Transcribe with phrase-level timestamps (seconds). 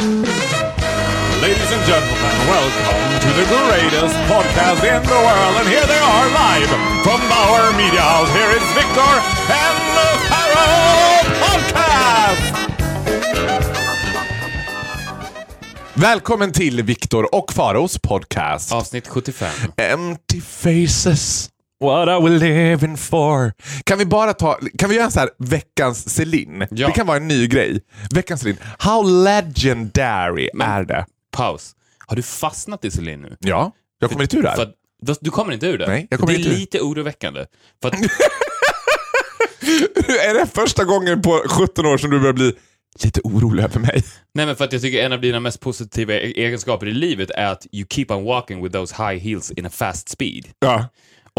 [0.00, 5.56] Ladies and gentlemen, welcome to the greatest podcast in the world.
[5.60, 6.68] And here they are live
[7.04, 8.32] from Bauer Media House.
[8.32, 9.12] Here is Victor
[9.52, 12.54] and the Pharaoh Podcast!
[15.94, 18.72] Välkommen till Viktor och Faros podcast.
[18.72, 19.48] Avsnitt 75.
[19.76, 21.50] Empty faces.
[21.80, 23.52] What are we living for?
[23.84, 26.66] Kan vi bara ta, kan vi göra en så här veckans Celine?
[26.70, 26.86] Ja.
[26.86, 27.80] Det kan vara en ny grej.
[28.14, 28.58] Veckans Celine.
[28.78, 31.06] How legendary är det?
[31.32, 31.72] Paus.
[32.06, 33.36] Har du fastnat i Celine nu?
[33.40, 34.62] Ja, jag kommer inte ur det här.
[34.62, 35.86] att, du kommer inte ur det?
[35.86, 36.58] Nej, jag kommer det är inte ur.
[36.58, 37.46] lite oroväckande.
[37.82, 37.94] För att,
[40.26, 42.52] är det första gången på 17 år som du börjar bli
[43.04, 44.04] lite orolig över mig?
[44.34, 47.30] nej men för att jag tycker en av dina mest positiva e- egenskaper i livet
[47.30, 50.46] är att you keep on walking with those high heels in a fast speed.
[50.58, 50.88] Ja.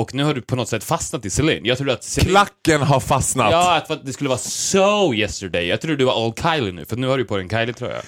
[0.01, 1.65] Och nu har du på något sätt fastnat i Celine.
[1.65, 2.29] Jag trodde att Celine...
[2.29, 3.51] Klacken har fastnat.
[3.51, 5.67] Ja, att det skulle vara so yesterday.
[5.67, 8.01] Jag trodde du var all Kylie nu, för nu har du på dig en Kylie-tröja.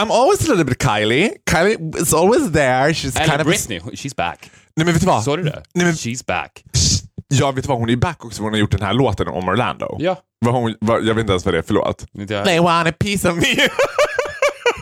[0.00, 1.30] I'm always a little bit Kylie.
[1.50, 2.92] Kylie is always there.
[2.92, 3.46] She's Eller kind of...
[3.46, 4.50] Britney, she's back.
[4.76, 5.24] Nej men vet du vad?
[5.24, 5.62] Såg du det?
[5.74, 5.94] Nej, men...
[5.94, 6.64] She's back.
[7.28, 7.78] Ja, vet du vad?
[7.78, 8.42] Hon är back också.
[8.42, 9.96] Hon har gjort den här låten om Orlando.
[9.98, 10.16] Ja.
[10.44, 12.06] Vad hon, jag vet inte ens vad det är för låt.
[12.18, 12.44] Inte jag.
[12.44, 13.42] They want a piece of me.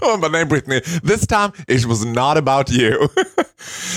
[0.12, 2.90] Hon bara, nej Britney, this time it was not about you.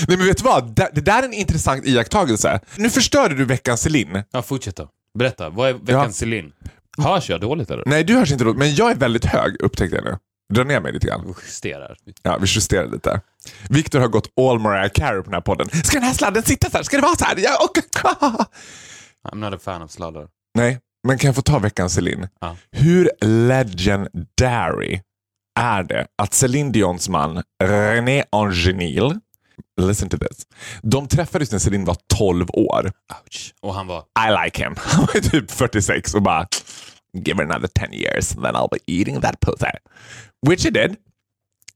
[0.08, 0.74] nej men vet du vad?
[0.74, 2.60] Det, det där är en intressant iakttagelse.
[2.76, 4.22] Nu förstörde du veckans Celine.
[4.32, 4.88] Ja, fortsätt då.
[5.18, 6.52] Berätta, vad är veckans Celine?
[6.98, 7.82] Hörs jag dåligt eller?
[7.86, 10.18] Nej, du hörs inte dåligt, men jag är väldigt hög upptäckte jag nu.
[10.54, 11.34] Dra ner mig lite grann.
[11.44, 11.96] Justerar.
[12.22, 13.20] Ja, vi justerar lite.
[13.68, 15.68] Victor har gått all Mariah Carey på den här podden.
[15.68, 16.84] Ska den här sladden sitta så här?
[16.84, 17.36] Ska det vara så här?
[17.38, 17.78] Ja, och...
[19.32, 20.28] I'm not a fan of sladdar.
[20.54, 22.28] Nej, men kan jag få ta veckans Celine?
[22.40, 22.56] Ja.
[22.72, 25.00] Hur legendary
[25.60, 29.20] är det att Céline Dions man René Angenil,
[29.80, 30.46] listen to this,
[30.82, 32.92] de träffades när Céline var 12 år.
[33.24, 33.54] Ouch.
[33.62, 33.98] Och han var...
[33.98, 34.74] I like him.
[34.78, 36.46] Han var typ 46 och bara
[37.12, 39.72] give her another 10 years then I'll be eating that pussy.
[40.46, 40.96] Which he did.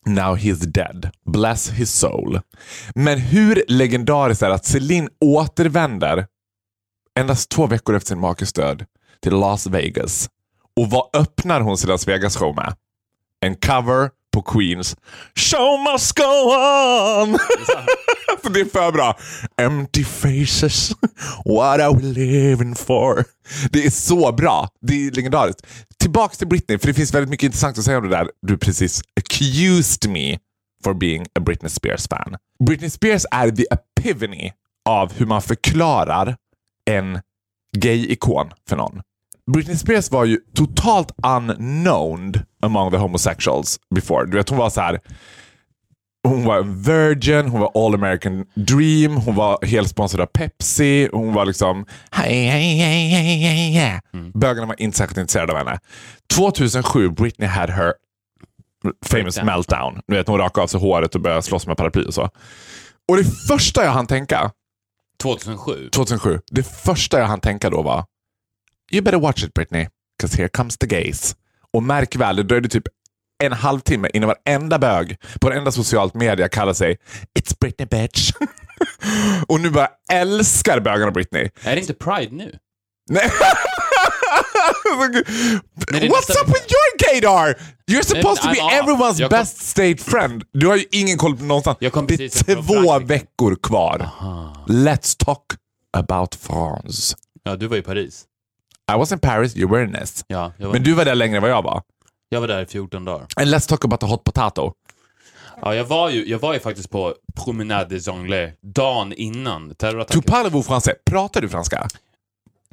[0.07, 1.11] Now he's dead.
[1.25, 2.41] Bless his soul.
[2.95, 6.27] Men hur legendariskt är det att Celine återvänder
[7.19, 8.85] endast två veckor efter sin makes död
[9.23, 10.29] till Las Vegas.
[10.77, 12.75] Och vad öppnar hon sin Las Vegas show med?
[13.41, 14.97] En cover på Queens
[15.35, 17.39] Show must go on!
[18.43, 19.19] För det är för bra.
[19.61, 20.93] Empty faces,
[21.45, 23.25] what are we living for?
[23.71, 24.69] Det är så bra.
[24.81, 25.67] Det är legendariskt.
[25.99, 28.59] Tillbaks till Britney, för det finns väldigt mycket intressant att säga om det där du
[28.59, 30.39] precis accused me
[30.85, 32.37] for being a Britney Spears fan.
[32.65, 34.53] Britney Spears är the epivany
[34.89, 36.37] av hur man förklarar
[36.91, 37.21] en
[37.77, 39.01] gay-ikon för någon.
[39.53, 42.33] Britney Spears var ju totalt unknown
[42.63, 44.27] among the homosexuals before.
[44.27, 45.01] Du vet, hon var så här.
[46.29, 51.09] Hon var en virgin, hon var all American dream, hon var helt sponsrad av Pepsi,
[51.13, 54.01] hon var liksom hej.
[54.35, 55.79] Bögarna var inte särskilt intresserade av henne.
[56.35, 57.93] 2007, Britney had her
[59.05, 59.47] famous Breakdown.
[59.47, 60.01] meltdown.
[60.07, 62.29] Du vet, hon rakade av sig håret och började slåss med paraply och så.
[63.09, 64.51] Och det första jag hann tänka
[65.23, 65.89] 2007.
[65.91, 66.41] 2007.
[66.51, 68.05] Det första jag hann tänka då var
[68.91, 69.89] You better watch it Britney,
[70.21, 71.37] cause here comes the gays.
[71.73, 72.85] Och märk väl, det dröjde typ
[73.45, 76.99] en halvtimme innan varenda bög på varenda socialt media kallar sig
[77.41, 78.33] It's Britney bitch.
[79.49, 81.49] och nu bara älskar bögarna Britney.
[81.63, 82.55] Är det inte Pride nu?
[83.11, 83.31] Nej.
[85.93, 87.55] What's nästa up with your gaydar?
[87.91, 90.45] You're supposed to be everyone's kom- best state friend.
[90.53, 91.79] Du har ju ingen koll på någonstans.
[91.81, 94.09] Det är två veckor kvar.
[94.67, 95.45] Let's talk
[95.97, 97.17] about France.
[97.43, 98.25] Ja, du var i Paris.
[98.95, 100.25] I was in Paris, you were in Nice.
[100.27, 101.83] Ja, jag var, Men du var där längre än vad jag var.
[102.29, 103.27] jag var där i 14 dagar.
[103.37, 104.73] And let's talk about the hot potato.
[105.63, 109.75] Ja, jag var ju, jag var ju faktiskt på Promenade des Anglais dagen innan Tu
[109.75, 110.23] terrorattacken.
[110.23, 110.95] parles-vous français?
[111.11, 111.89] Pratar du franska?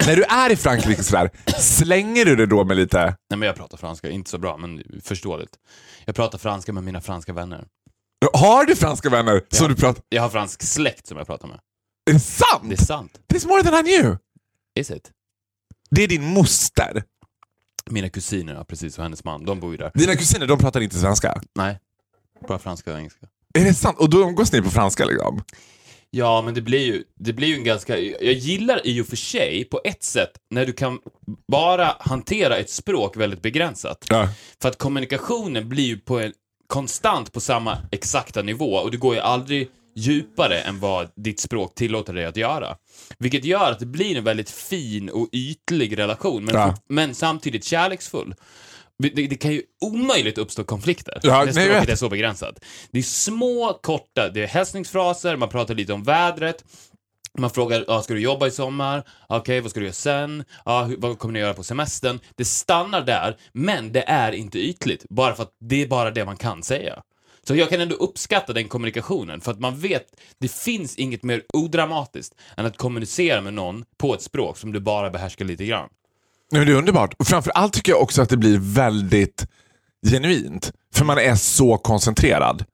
[0.07, 2.97] När du är i Frankrike sådär, slänger du det då med lite...
[3.29, 4.09] Nej, men jag pratar franska.
[4.09, 5.51] Inte så bra, men förståeligt.
[6.05, 7.65] Jag pratar franska med mina franska vänner.
[8.33, 9.67] Har du franska vänner som Ja.
[9.67, 10.03] du pratar...
[10.09, 11.59] Jag har fransk släkt som jag pratar med.
[12.09, 12.63] Är det sant?
[12.63, 13.11] Det är sant.
[13.33, 14.17] This more than I knew.
[14.79, 15.11] Is it?
[15.89, 17.03] Det är din moster.
[17.89, 19.91] Mina kusiner, ja, precis, och hennes man, de bor ju där.
[19.93, 21.41] Dina kusiner, de pratar inte svenska.
[21.55, 21.79] Nej,
[22.47, 23.27] bara franska och engelska.
[23.53, 23.97] Är det sant?
[23.99, 25.41] Och då umgås ni på franska liksom?
[26.09, 27.97] Ja, men det blir ju, det blir ju en ganska...
[27.99, 30.99] Jag gillar i och för sig, på ett sätt, när du kan
[31.47, 34.05] bara hantera ett språk väldigt begränsat.
[34.09, 34.29] Ja.
[34.61, 36.33] För att kommunikationen blir ju på en,
[36.67, 41.75] konstant på samma exakta nivå och det går ju aldrig djupare än vad ditt språk
[41.75, 42.77] tillåter dig att göra.
[43.19, 46.75] Vilket gör att det blir en väldigt fin och ytlig relation, men, Ja.
[46.89, 48.35] men samtidigt kärleksfull.
[49.03, 52.59] Det, det kan ju omöjligt uppstå konflikter Ja, jag språket är så begränsat.
[52.91, 56.63] Det är små, korta, det är hälsningsfraser, man pratar lite om vädret,
[57.37, 59.03] Man frågar, ah, ska du jobba i sommar?
[59.29, 60.43] Okej, vad ska du göra sen?
[60.63, 62.19] Ah, hur, vad kommer ni göra på semestern?
[62.35, 66.25] Det stannar där, men det är inte ytligt, bara för att det är bara det
[66.25, 67.01] man kan säga.
[67.47, 70.05] Så jag kan ändå uppskatta den kommunikationen, för att man vet,
[70.39, 74.79] det finns inget mer odramatiskt än att kommunicera med någon på ett språk som du
[74.79, 75.89] bara behärskar lite grann.
[76.51, 77.13] Nej, men det är underbart.
[77.13, 79.47] Och framför allt tycker jag också att det blir väldigt
[80.07, 80.73] genuint.
[80.95, 82.65] För man är så koncentrerad.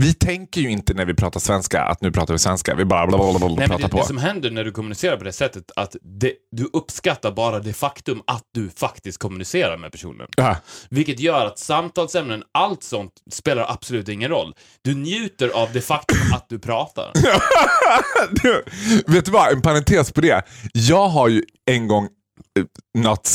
[0.00, 2.74] Vi tänker ju inte när vi pratar svenska att nu pratar vi svenska.
[2.74, 3.96] Vi bara blablabla Nej, pratar det, på.
[3.96, 7.72] det som händer när du kommunicerar på det sättet, att det, du uppskattar bara det
[7.72, 10.26] faktum att du faktiskt kommunicerar med personen.
[10.36, 10.56] Ja.
[10.90, 14.54] Vilket gör att samtalsämnen, allt sånt, spelar absolut ingen roll.
[14.82, 17.12] Du njuter av det faktum att du pratar.
[18.42, 18.64] Du,
[19.06, 20.42] vet du vad, en parentes på det.
[20.72, 22.64] Jag har ju en gång, eh,
[23.02, 23.28] not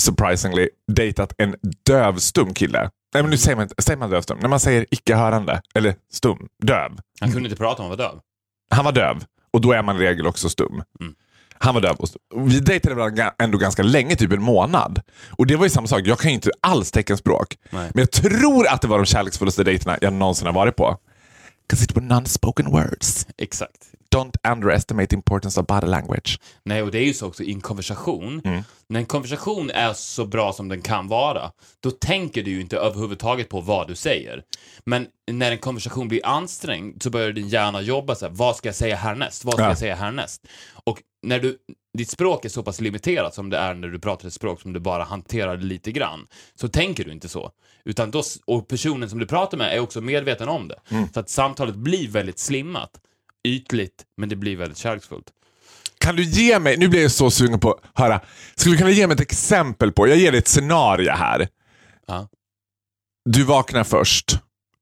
[0.00, 1.54] surprisingly, dejtat en
[1.86, 2.90] dövstum kille.
[3.14, 4.38] Nej men nu säger man, säger man dövstum?
[4.40, 6.92] När man säger icke-hörande, eller stum, döv.
[7.20, 8.20] Han kunde inte prata om att vara döv.
[8.70, 10.82] Han var döv och då är man i regel också stum.
[11.00, 11.14] Mm.
[11.58, 12.20] Han var döv och stum.
[12.34, 15.00] Och Vi dejtade varandra ändå ganska länge, typ en månad.
[15.30, 17.58] Och det var ju samma sak, jag kan ju inte alls teckenspråk.
[17.70, 17.90] Nej.
[17.94, 20.98] Men jag tror att det var de kärleksfullaste dejterna jag någonsin har varit på.
[21.70, 23.26] 'Cause it were non-spoken words.
[23.38, 23.90] Exakt.
[24.14, 26.40] Don't underestimate the importance of body language.
[26.64, 28.42] Nej, och det är ju så också i en konversation.
[28.88, 31.50] När en konversation är så bra som den kan vara,
[31.80, 34.42] då tänker du ju inte överhuvudtaget på vad du säger.
[34.84, 38.68] Men när en konversation blir ansträngd så börjar din hjärna jobba så här, vad ska
[38.68, 39.44] jag säga härnäst?
[39.44, 39.68] Vad ska Ja.
[39.68, 40.46] jag säga härnäst?
[40.84, 41.58] Och när du,
[41.98, 44.72] ditt språk är så pass limiterat som det är när du pratar ett språk som
[44.72, 47.50] du bara hanterar lite grann, så tänker du inte så.
[47.84, 50.78] Utan då, och personen som du pratar med är också medveten om det.
[51.14, 52.90] Så att samtalet blir väldigt slimmat,
[53.46, 55.26] ytligt, men det blir väldigt kärleksfullt.
[55.98, 58.20] Kan du ge mig, nu blir jag så sugen på att höra,
[58.56, 61.48] skulle du kunna ge mig ett exempel på, jag ger dig ett scenario här.
[62.06, 62.28] Ja.
[63.30, 64.38] Du vaknar först,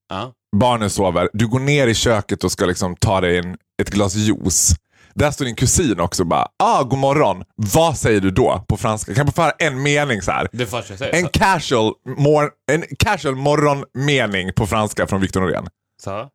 [0.08, 0.32] Ja.
[0.56, 4.14] barnen sover, du går ner i köket och ska liksom ta dig en, ett glas
[4.14, 4.74] juice.
[5.14, 7.44] Där står din kusin också och bara, ah, god morgon.
[7.56, 9.14] Vad säger du då på franska?
[9.14, 10.48] Kan jag få höra en mening så här?
[10.52, 11.14] Det första jag säger.
[11.14, 15.66] En så- casual, mor- en casual morgonmening på franska från Victor Norén.
[16.02, 16.28] Så.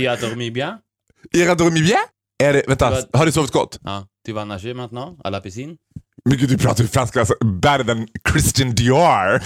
[0.00, 0.78] Jag dormi bien?
[1.32, 1.98] Era dormi bien?
[2.42, 3.78] Är det, vänta, Vad- har du sovit gott?
[3.82, 4.06] Ja.
[4.26, 5.20] Tu vas nager maintenant?
[5.24, 5.76] À la piscine?
[6.24, 9.42] Men gud, du pratar ju franska alltså, better than Christian Dior.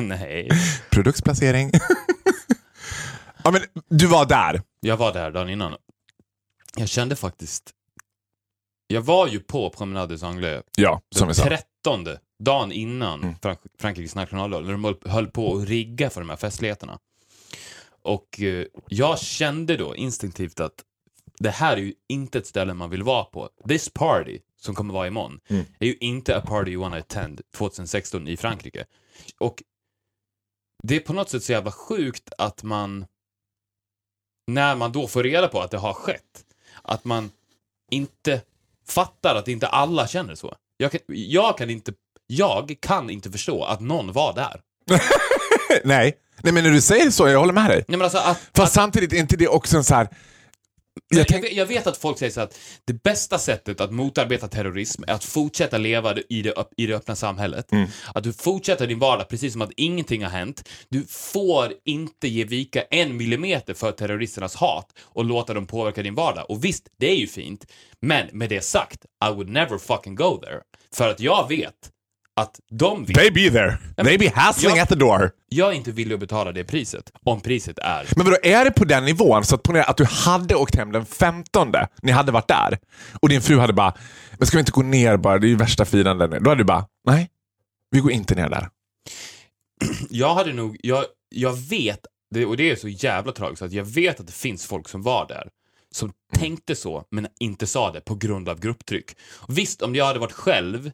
[0.00, 0.48] Nej.
[0.90, 1.70] Produktsplacering.
[3.44, 4.62] ja, men du var där.
[4.80, 5.74] Jag var där dagen innan.
[6.76, 7.70] Jag kände faktiskt...
[8.86, 11.42] Jag var ju på Promenade des Anglais Ja, som den vi sa.
[11.44, 12.06] 13
[12.44, 13.34] dagen innan Mm.
[13.42, 16.98] Frank- Frankrikes nationaldag, när de höll på att rigga för de här festligheterna.
[18.02, 20.84] Och eh, jag kände då instinktivt att
[21.38, 23.48] det här är ju inte ett ställe man vill vara på.
[23.68, 25.64] This party, som kommer vara imorgon, Mm.
[25.78, 28.84] är ju inte a party you wanna attend 2016 i Frankrike.
[29.38, 29.62] Och
[30.82, 33.06] det är på något sätt så jävla sjukt att man,
[34.46, 36.44] när man då får reda på att det har skett,
[36.82, 37.30] att man
[37.90, 38.42] inte
[38.88, 40.56] fattar att inte alla känner så.
[40.76, 41.92] Jag kan, jag kan inte,
[42.26, 44.60] jag kan inte förstå att någon var där.
[45.84, 46.18] Nej.
[46.42, 47.84] Nej, men när du säger så, jag håller med dig.
[47.88, 50.08] Nej men alltså att, Fast samtidigt är inte det också en så här...
[51.08, 54.48] Jag, tänk, vet, jag vet att folk säger så att det bästa sättet att motarbeta
[54.48, 57.72] terrorism är att fortsätta leva i det, i det öppna samhället.
[57.72, 57.88] Mm.
[58.14, 60.68] Att du fortsätter din vardag precis som att ingenting har hänt.
[60.88, 66.14] Du får inte ge vika en millimeter för terroristernas hat och låta dem påverka din
[66.14, 66.50] vardag.
[66.50, 67.66] Och visst, det är ju fint.
[68.00, 70.60] Men med det sagt, I would never fucking go there.
[70.94, 71.74] För att jag vet
[72.36, 73.16] att de vill.
[73.16, 73.78] they be there.
[74.04, 74.82] They be hassling Ja.
[74.82, 75.30] at the door.
[75.48, 77.12] Jag är inte villig att betala det priset.
[77.24, 80.04] Om priset är Men vadå, är det på den nivån så att ponera att du
[80.04, 82.78] hade åkt hem den 15, ni hade varit där
[83.20, 83.94] och din fru hade bara,
[84.38, 86.30] men ska vi inte gå ner bara, det är ju värsta firandet.
[86.44, 87.30] Då hade du bara, nej,
[87.90, 88.68] vi går inte ner där.
[90.10, 92.06] jag hade nog, jag, jag vet,
[92.46, 95.28] och det är så jävla tragiskt, att jag vet att det finns folk som var
[95.28, 95.48] där,
[95.94, 99.10] som tänkte så, men inte sa det på grund av grupptryck.
[99.32, 100.90] Och visst, om jag hade varit själv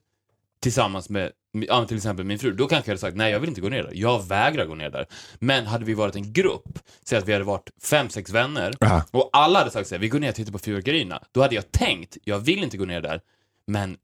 [0.60, 3.48] tillsammans med, ja, till exempel min fru, då kanske jag hade sagt nej, jag vill
[3.48, 3.92] inte gå ner där.
[3.94, 5.06] Jag vägrar gå ner där.
[5.38, 9.04] Men hade vi varit en grupp, säg att vi hade varit fem, sex vänner, Ja.
[9.10, 11.54] och alla hade sagt så här, vi går ner och tittar på fyrverkerierna, då hade
[11.54, 13.20] jag tänkt, jag vill inte gå ner där,
[13.66, 13.96] men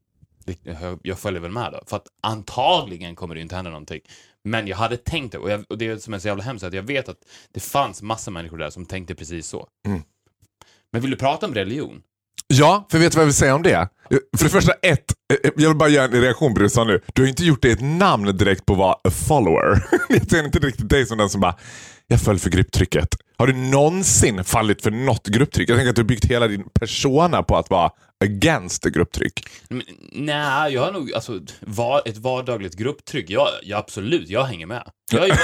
[0.63, 1.83] jag- jag följer väl med då.
[1.87, 4.01] För att antagligen kommer det inte hända någonting.
[4.43, 6.73] Men jag hade tänkt det, och, jag, och det som är så jävla hemskt att
[6.73, 7.17] jag vet att
[7.51, 9.67] det fanns massa människor där som tänkte precis så.
[9.87, 10.01] Mm.
[10.91, 12.01] Men vill du prata om religion?
[12.47, 13.89] Ja, för vet du vad jag vill säga om det?
[14.37, 16.69] För det första, ett, eh, eh, jag vill bara göra en reaktion på det du
[16.69, 17.01] sa nu.
[17.13, 19.87] Du har inte gjort dig ett namn direkt på att vara a follower.
[20.09, 21.55] Jag ser inte riktigt dig som den som bara,
[22.07, 23.07] jag föll för grupptrycket.
[23.37, 25.69] Har du någonsin fallit för något grupptryck?
[25.69, 27.91] Jag tänker att du har byggt hela din persona på att vara
[28.23, 29.47] against grupptryck.
[30.11, 34.83] Nej, jag har nog, alltså, var, ett vardagligt grupptryck, ja, ja absolut, jag hänger med.
[35.11, 35.33] Jag ju-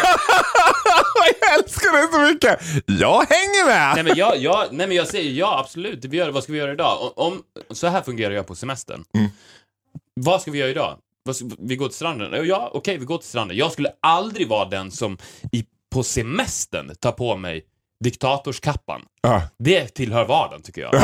[1.42, 2.60] jag älskar det så mycket!
[3.00, 3.96] Jag hänger med!
[3.96, 6.06] Nej men jag, jag, nej, men jag säger ja, absolut.
[6.06, 7.14] Vi gör, vad ska vi göra idag?
[7.20, 9.04] Om, så här fungerar jag på semestern.
[9.14, 9.30] Mm.
[10.14, 10.98] Vad ska vi göra idag?
[11.60, 12.48] Vi går till stranden?
[12.48, 13.58] Ja, okej, vi går till stranden.
[13.58, 15.18] Jag skulle aldrig vara den som
[15.52, 17.66] i, på semestern tar på mig
[18.04, 19.02] diktatorskappan.
[19.22, 19.42] Ja.
[19.60, 20.94] Det tillhör vardagen tycker jag.
[20.94, 21.04] Men,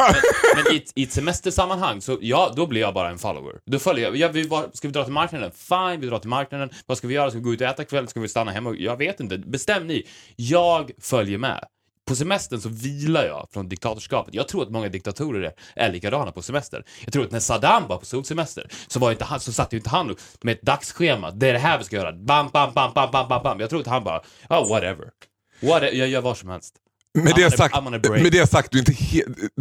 [0.56, 3.54] men i, ett, i ett semestersammanhang, så ja, då blir jag bara en follower.
[3.66, 4.16] Då följer jag.
[4.16, 5.52] Ja, vi var, ska vi dra till marknaden?
[5.52, 6.70] Fine, vi drar till marknaden.
[6.86, 7.30] Vad ska vi göra?
[7.30, 8.08] Ska vi gå ut och äta kväll?
[8.08, 8.76] Ska vi stanna hemma?
[8.78, 9.38] Jag vet inte.
[9.38, 10.08] Bestäm ni.
[10.36, 11.64] Jag följer med.
[12.08, 14.34] På semestern så vilar jag från diktatorskapet.
[14.34, 16.84] Jag tror att många diktatorer är, likadana på semester.
[17.04, 19.78] Jag tror att när Saddam var på solsemester så, var inte han, så satt ju
[19.78, 21.32] inte han med ett dagsschema.
[21.32, 22.14] Det är det här vi ska göra.
[22.14, 23.60] Bam, bam, bam, bam, bam, bam, bam.
[23.60, 25.10] Jag tror att han bara, oh, whatever.
[25.62, 25.94] whatever.
[25.94, 26.76] Jag gör vad som helst.
[27.24, 27.76] Med det sagt,
[28.22, 28.94] med det sagt du inte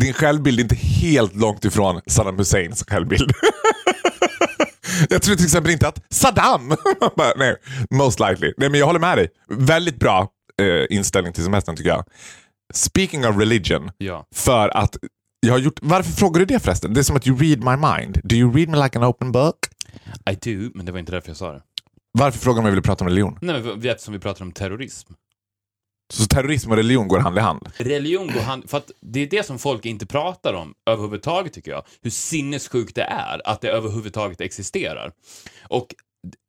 [0.01, 3.33] din självbild är inte helt långt ifrån Saddam Husseins självbild.
[5.11, 6.69] jag tror till exempel inte att Saddam...
[7.17, 7.57] Bara, Nej,
[7.91, 8.53] most likely.
[8.57, 9.29] Nej, men jag håller med dig.
[9.49, 10.29] Väldigt bra
[10.63, 12.05] eh, inställning till semestern tycker jag.
[12.75, 14.27] Speaking of religion, Ja.
[14.35, 14.97] för att
[15.41, 15.79] jag har gjort...
[15.83, 16.95] Varför frågar du det förresten?
[16.95, 18.21] Det är som att you read my mind.
[18.25, 19.57] Do you read me like an open book?
[20.31, 21.63] I do, men det var inte därför jag sa det.
[22.19, 23.39] Varför frågar du om jag vill prata om religion?
[23.41, 25.13] Nej, men vi- eftersom vi pratar om terrorism.
[26.09, 27.69] Så terrorism och religion går hand i hand?
[27.77, 28.71] Religion går hand...
[28.71, 31.85] För att det är det som folk inte pratar om överhuvudtaget, tycker jag.
[32.03, 35.13] Hur sinnessjukt det är att det överhuvudtaget existerar.
[35.69, 35.95] Och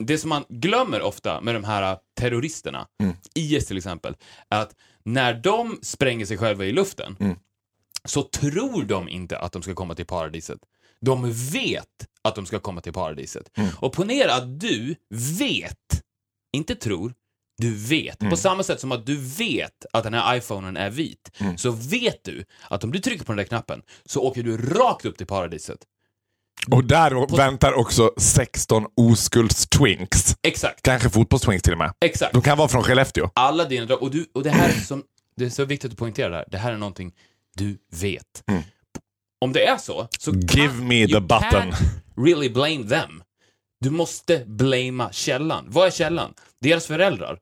[0.03, 2.87] det som man glömmer ofta med de här terroristerna,
[3.35, 4.15] IS till exempel,
[4.49, 7.35] är att när de spränger sig själva i luften
[8.05, 10.59] så tror de inte att de ska komma till paradiset.
[11.01, 13.51] De vet att de ska komma till paradiset.
[13.79, 14.95] Och ponera att du
[15.39, 16.01] vet,
[16.53, 17.13] inte tror,
[17.57, 18.19] du vet.
[18.19, 22.23] På samma sätt som att du vet att den här iPhonen är vit, så vet
[22.23, 25.27] du att om du trycker på den där knappen så åker du rakt upp till
[25.27, 25.79] paradiset.
[26.71, 30.35] Och där väntar också 16 oskulds-twinks.
[30.43, 31.91] Exakt, Kanske fotbollstwinks till och med.
[32.05, 32.33] exakt.
[32.33, 33.29] De kan vara från Skellefteå.
[33.33, 34.03] Alla dina drömmar.
[34.03, 35.03] Och, du, och det här är som,
[35.35, 36.45] det är så viktigt att poängtera det här.
[36.51, 37.11] Det här är någonting
[37.57, 38.43] du vet.
[39.41, 41.41] Om det är så, så Give kan, me the button.
[41.51, 41.75] can't
[42.17, 43.23] really blame them.
[43.79, 45.65] Du måste blamea källan.
[45.69, 46.33] Vad är källan?
[46.61, 47.39] Deras föräldrar.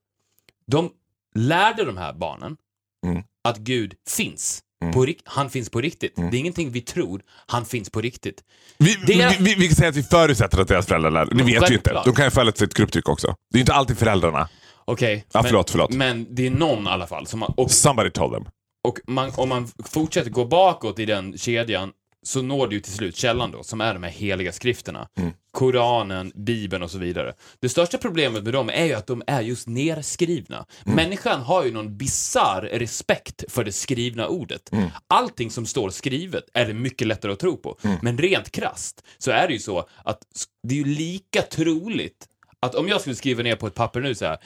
[0.71, 0.89] De
[1.35, 2.57] lärde de här barnen
[3.05, 3.23] Mm.
[3.43, 4.61] att Gud finns.
[4.95, 6.15] Rik- han finns på riktigt.
[6.15, 8.43] Det är ingenting vi tror, han finns på riktigt.
[8.77, 11.25] Vi, Det- vi, vi, vi kan säga att vi förutsätter att deras föräldrar lär.
[11.25, 11.65] Det vet vi inte.
[11.67, 12.05] Självklart.
[12.05, 13.35] De kan ju följa sitt grupptryck också.
[13.51, 14.49] Det är inte alltid föräldrarna.
[14.85, 15.25] Okej.
[15.31, 15.93] Ja, men- förlåt, förlåt.
[15.93, 18.45] Men det är någon i alla fall som har, och Somebody told them.
[18.87, 21.91] Och man, om man fortsätter gå bakåt i den kedjan
[22.25, 25.07] så når du till slut källan då, som är de här heliga skrifterna.
[25.51, 27.33] Koranen, Bibeln och så vidare.
[27.59, 30.65] Det största problemet med dem är ju att de är just nerskrivna.
[30.83, 34.69] Människan har ju någon bizarr respekt för det skrivna ordet.
[35.07, 37.77] Allting som står skrivet är det mycket lättare att tro på.
[38.01, 40.19] Men rent krasst så är det ju så att
[40.63, 42.27] det är ju lika troligt
[42.59, 44.37] att om jag skulle skriva ner på ett papper nu så här,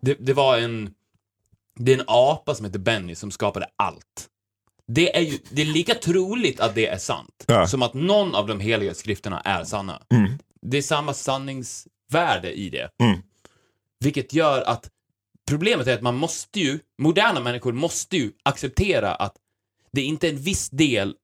[0.00, 0.90] det, det var en
[1.80, 4.28] det är en apa som heter Benny som skapade allt.
[4.88, 7.66] Det är ju det är lika troligt att det är sant Ja.
[7.66, 10.02] som att någon av de heliga skrifterna är sanna.
[10.62, 12.90] Det är samma sanningsvärde i det.
[13.02, 13.18] Mm.
[14.00, 14.90] Vilket gör att
[15.48, 19.34] problemet är att man måste ju, moderna människor måste ju acceptera att
[19.92, 21.14] det är inte en viss del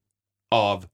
[0.50, 0.86] av,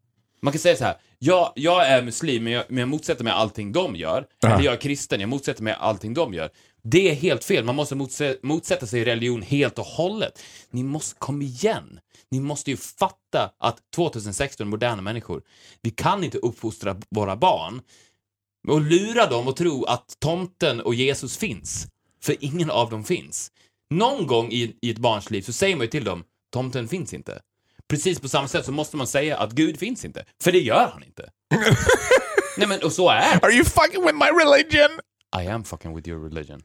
[0.43, 3.33] man kan säga så här, jag, jag är muslim men jag, men jag motsätter mig
[3.33, 4.27] allting de gör.
[4.41, 4.49] Ja.
[4.49, 6.51] Eller jag är kristen, jag motsätter mig allting de gör.
[6.83, 7.95] Det är helt fel, man måste
[8.43, 10.43] motsätta sig religion helt och hållet.
[10.71, 12.01] Ni måste, kom igen!
[12.31, 15.43] Ni måste ju fatta att 2016, moderna människor,
[15.83, 17.83] vi kan inte uppfostra våra barn
[18.69, 21.87] och lura dem och tro att tomten och Jesus finns.
[22.23, 23.53] För ingen av dem finns.
[23.95, 27.15] Någon gång i, i ett barns liv så säger man ju till dem, tomten finns
[27.15, 27.41] inte.
[27.89, 30.25] Precis på samma sätt så måste man säga att Gud finns inte.
[30.43, 31.31] För det gör han inte.
[32.57, 33.47] Nej men, och så är det.
[33.47, 35.01] Are you fucking with my religion?
[35.43, 36.63] I am fucking with your religion.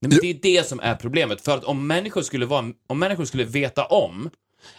[0.00, 1.40] Nej, men det är det som är problemet.
[1.40, 4.30] För att om människor skulle, vara, om människor skulle veta om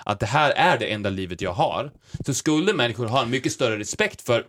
[0.06, 1.92] att det här är det enda livet jag har,
[2.26, 4.46] så skulle människor ha en mycket större respekt för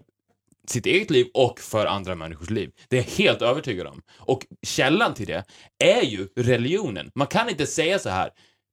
[0.71, 2.71] sitt eget liv och för andra människors liv.
[2.89, 4.03] Det är jag helt övertygad om.
[4.17, 5.45] Och källan till det
[5.79, 7.11] är ju religionen.
[7.15, 8.31] Man kan inte säga så här,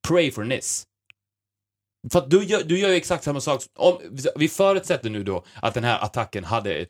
[0.07, 0.87] pray for this.
[2.11, 3.61] För att du gör, du gör ju exakt samma sak.
[3.75, 3.97] Om,
[4.35, 6.85] vi förutsätter nu då att den här attacken hade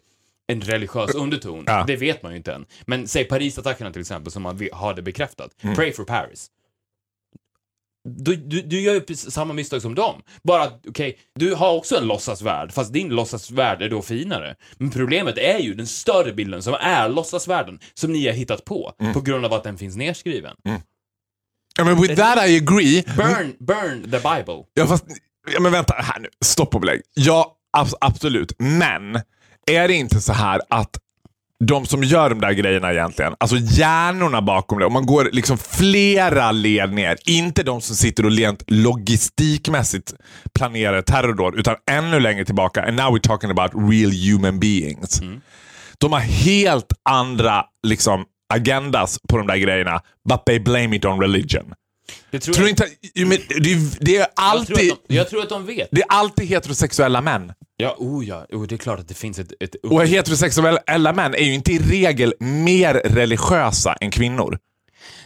[0.48, 1.64] en religiös underton.
[1.68, 1.84] Ja.
[1.88, 2.66] Det vet man ju inte än.
[2.86, 5.52] Men säg Parisattackerna till exempel, som man har det bekräftat.
[5.62, 5.76] Mm.
[5.76, 6.52] Pray for Paris.
[8.08, 10.22] Du, du, du gör ju samma misstag som dem.
[10.44, 14.56] Bara att, okej, du har också en låtsasvärld, fast din låtsasvärld är då finare.
[14.78, 18.94] Men problemet är ju den större bilden som är låtsasvärlden, som ni har hittat på,
[19.02, 19.14] Mm.
[19.14, 20.56] på grund av att den finns nerskriven.
[21.78, 23.04] Ja, men with that I agree.
[23.18, 24.64] Burn, burn the Bible.
[24.74, 25.06] Ja, fast,
[25.54, 26.28] ja, men vänta här nu.
[26.46, 27.02] Stopp och belägg.
[27.14, 28.54] Ja, abs- absolut.
[28.60, 29.16] Men
[29.72, 30.98] är det inte så här att
[31.64, 35.58] de som gör de där grejerna egentligen, alltså hjärnorna bakom det, om man går liksom
[35.58, 40.14] flera led ner, inte de som sitter och rent logistikmässigt
[40.56, 45.22] planerar terrordåd, utan ännu längre tillbaka, and now we're talking about real human beings.
[45.98, 51.22] De har helt andra liksom, agendas på de där grejerna, but they blame it on
[51.22, 51.74] religion.
[52.32, 52.88] Det tror Tror jag, inte,
[53.60, 55.88] det, det är jag, tror alltid, de, jag tror att de vet.
[55.92, 57.52] det är alltid heterosexuella män.
[57.78, 59.54] Ja, oh ja, oh, det är klart att det finns ett...
[59.60, 64.60] ett Och heterosexuella män är ju inte i regel mer religiösa än kvinnor.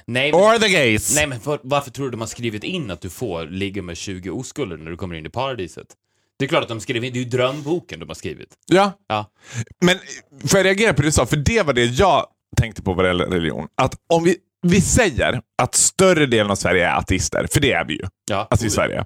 [0.06, 1.16] nej, men, Or the gays.
[1.16, 3.98] nej, men för, varför tror du de har skrivit in att du får ligga med
[3.98, 5.88] 20 oskulder när du kommer in i paradiset?
[6.40, 8.50] Det är klart att de skriver in, det är ju drömboken de har skrivit.
[8.68, 9.32] Ja, Ja.
[9.86, 9.98] men
[10.48, 11.26] får jag reagera på det du sa?
[11.26, 12.26] För det var det jag
[12.58, 13.68] tänkte på vad det gäller religion.
[13.76, 17.86] Att om vi, vi säger att större delen av Sverige är ateister, för det är
[17.86, 18.04] vi ju.
[18.32, 18.48] Ja.
[18.52, 19.06] Alltså i Sverige.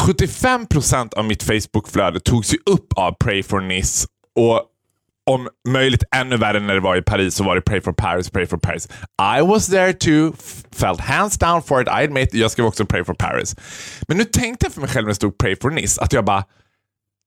[0.00, 4.06] 75% av mitt Facebook-flöde togs ju upp av Pray for Nice
[4.38, 4.68] och
[5.30, 8.30] om möjligt ännu värre när det var i Paris så var det Pray for Paris,
[8.30, 8.88] Pray for Paris.
[9.38, 10.32] I was there too,
[10.72, 12.34] felt hands down for it, I admit.
[12.34, 13.56] Jag skrev också Pray for Paris.
[14.08, 16.24] Men nu tänkte jag för mig själv när det stod Pray for Nice att jag
[16.24, 16.44] bara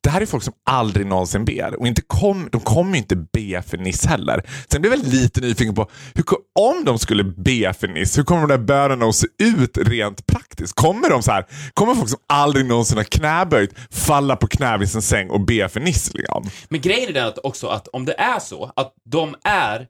[0.06, 1.80] det här är folk som aldrig någonsin ber.
[1.80, 4.44] Och inte kom, de kommer ju inte be för Nice heller.
[4.72, 6.26] Sen blev jag lite nyfiken på, hur,
[6.60, 10.28] om de skulle be för Nice, hur kommer de där bönerna att se ut rent
[10.28, 10.74] praktiskt?
[10.74, 14.92] Kommer de så här, kommer folk som aldrig någonsin har knäböjt falla på knä vid
[14.92, 16.12] sin säng och be för Nice?
[16.18, 16.50] Liksom?
[16.70, 19.88] Men grejen är den att också att om det är så att de är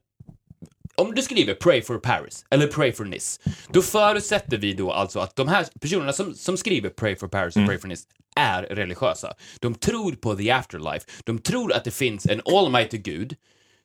[0.98, 5.19] om du skriver Pray for Paris eller Pray for Nice, då förutsätter vi då alltså
[5.19, 7.67] att de här personerna som, som skriver Pray for Paris och Mm.
[7.67, 8.03] Pray for Nice
[8.36, 9.34] är religiösa.
[9.60, 11.06] De tror på the afterlife.
[11.24, 13.36] De tror att det finns en almighty gud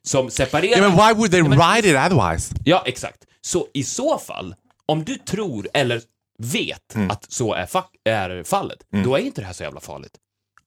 [0.03, 0.83] som separerar...
[0.83, 2.55] Ja, men why would they Ja, men- write it otherwise?
[2.65, 3.25] Ja, exakt.
[3.41, 4.55] Så i så fall,
[4.87, 6.03] om du tror eller
[6.39, 7.11] vet Mm.
[7.11, 10.13] att så är, fa- är fallet, då är inte det här så jävla farligt.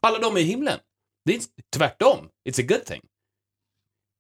[0.02, 0.80] Alla de är i himlen.
[1.26, 2.18] Det är inte- tvärtom.
[2.50, 3.02] It's a good thing.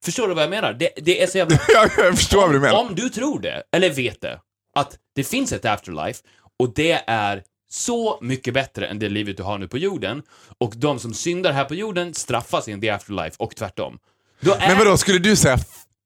[0.06, 0.74] Förstår du vad jag menar?
[0.74, 1.58] Det, det är så jävla...
[1.68, 2.80] Ja, jag förstår vad du menar.
[2.80, 4.40] Om du tror det, eller vet det,
[4.76, 6.24] att det finns ett afterlife
[6.60, 7.44] och det är
[7.74, 10.24] så mycket bättre än det livet du har nu på jorden
[10.58, 14.00] och de som syndar här på jorden straffas in the afterlife och tvärtom.
[14.40, 14.68] Då är...
[14.68, 15.58] Men vadå, skulle du säga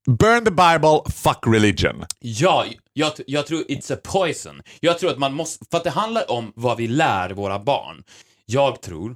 [0.05, 2.05] burn the Bible, fuck religion?
[2.19, 4.61] Ja, jag, jag tror it's a poison.
[4.79, 8.03] Jag tror att man måste, för att det handlar om vad vi lär våra barn.
[8.45, 9.15] Jag tror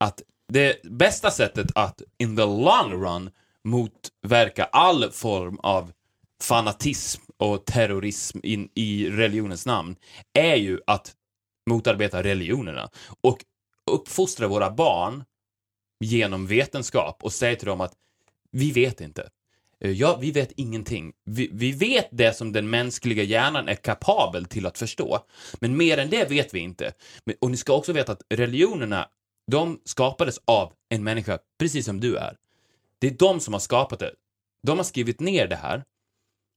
[0.00, 0.22] att
[0.52, 3.30] det bästa sättet att in the long run
[3.64, 5.92] motverka all form av
[6.42, 9.96] fanatism och terrorism in, i religionens namn
[10.34, 11.14] är ju att
[11.66, 13.44] motarbeta religionerna och
[13.90, 15.24] uppfostra våra barn
[16.04, 17.94] genom vetenskap och säga till dem att
[18.52, 19.30] vi vet inte.
[19.80, 21.12] Eh, ja, vi vet ingenting.
[21.24, 25.18] Vi, vi vet det som den mänskliga hjärnan är kapabel till att förstå,
[25.60, 26.92] men mer än det vet vi inte.
[27.24, 29.08] Men, och ni ska också veta att religionerna,
[29.50, 32.36] de skapades av en människa precis som du är.
[32.98, 34.14] Det är de som har skapat det.
[34.62, 35.84] De har skrivit ner det här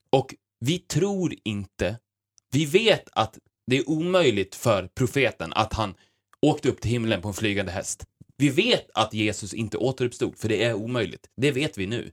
[0.09, 1.99] och vi tror inte,
[2.51, 5.95] vi vet att det är omöjligt för profeten att han
[6.41, 8.05] åkte upp till himlen på en flygande häst.
[8.37, 11.29] Vi vet att Jesus inte återuppstod, för det är omöjligt.
[11.37, 12.11] Det vet vi nu.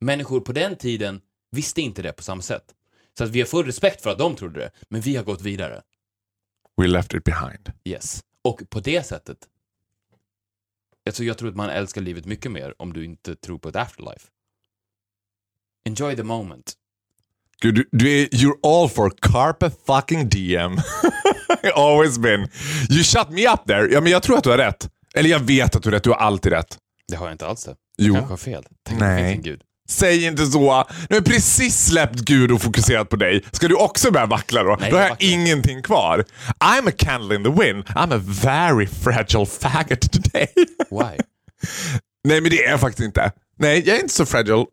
[0.00, 2.74] Människor på den tiden visste inte det på samma sätt.
[3.18, 5.42] Så att vi har full respekt för att de trodde det, men vi har gått
[5.42, 5.82] vidare.
[6.76, 7.72] We left it behind.
[7.84, 8.24] Yes.
[8.44, 9.48] Och på det sättet,
[11.06, 13.76] alltså jag tror att man älskar livet mycket mer om du inte tror på ett
[13.76, 14.28] afterlife.
[15.84, 16.74] Enjoy the moment.
[17.62, 20.80] Gud, du, du är, you're all for carpe fucking diem.
[21.74, 22.48] Always been.
[22.90, 23.88] You shut me up there.
[23.92, 24.88] Ja, men jag tror att du har rätt.
[25.14, 26.02] Eller jag vet att du har rätt.
[26.04, 26.78] Du har alltid rätt.
[27.08, 27.74] Det har jag inte alls det.
[27.98, 28.14] Jo.
[28.14, 28.64] Kanske har fel.
[28.88, 29.40] Tänk Nej.
[29.42, 29.60] gud.
[29.90, 30.58] Säg inte så.
[30.60, 33.44] Nu har jag precis släppt Gud och fokuserat på dig.
[33.52, 34.76] Ska du också börja vackla då?
[34.80, 36.24] Nej, då har jag jag ingenting kvar.
[36.64, 37.84] I'm a candle in the wind.
[37.84, 40.48] I'm a very fragile faggot today.
[40.90, 41.18] Why?
[42.24, 43.32] Nej, men det är jag faktiskt inte.
[43.58, 44.64] Nej, jag är inte så fragile.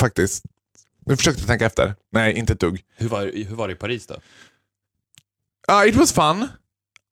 [0.00, 0.44] Faktiskt.
[1.08, 1.94] Nu försökte jag tänka efter.
[2.12, 2.80] Nej, inte ett dugg.
[2.96, 4.16] Hur var, hur var det i Paris då?
[5.66, 6.48] Ja, it was fun.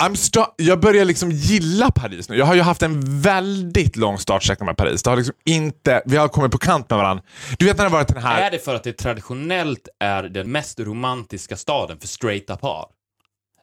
[0.03, 2.37] I'm jag börjar liksom gilla Paris nu.
[2.37, 5.03] Jag har ju haft en väldigt lång startsträcka med Paris.
[5.03, 7.25] Det har liksom inte, vi har kommit på kant med varandra.
[7.59, 8.43] Du vet när det har varit den här...
[8.43, 12.87] Är det för att det traditionellt är den mest romantiska staden för straighta par?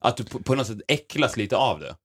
[0.01, 1.95] Att du på, på något sätt äcklas lite av det?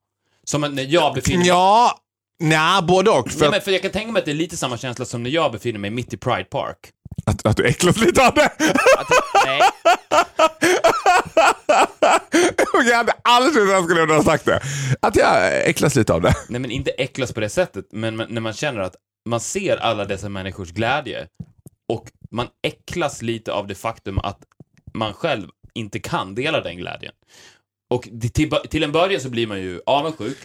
[0.44, 1.48] Som när jag befinner mig...
[1.48, 1.98] Ja,
[2.38, 3.30] nej, både och.
[3.30, 5.22] För Ja, men för jag kan tänka mig att det är lite samma känsla som
[5.22, 6.78] när jag befinner mig mitt i Pride Park.
[7.26, 8.44] att, att du äcklas lite av det.
[8.98, 9.08] Att,
[9.44, 9.60] nej,
[12.90, 14.60] jag hade aldrig trott att jag skulle ha sagt det.
[15.02, 16.34] Att jag äcklas lite av det.
[16.48, 18.96] nej, men inte äcklas på det sättet, men när man känner att
[19.28, 21.26] man ser alla dessa människors glädje
[21.88, 24.38] och man äcklas lite av det faktum att
[24.94, 27.12] man själv inte kan dela den glädjen.
[27.90, 30.38] Och till, till en början så blir man ju avundsjuk,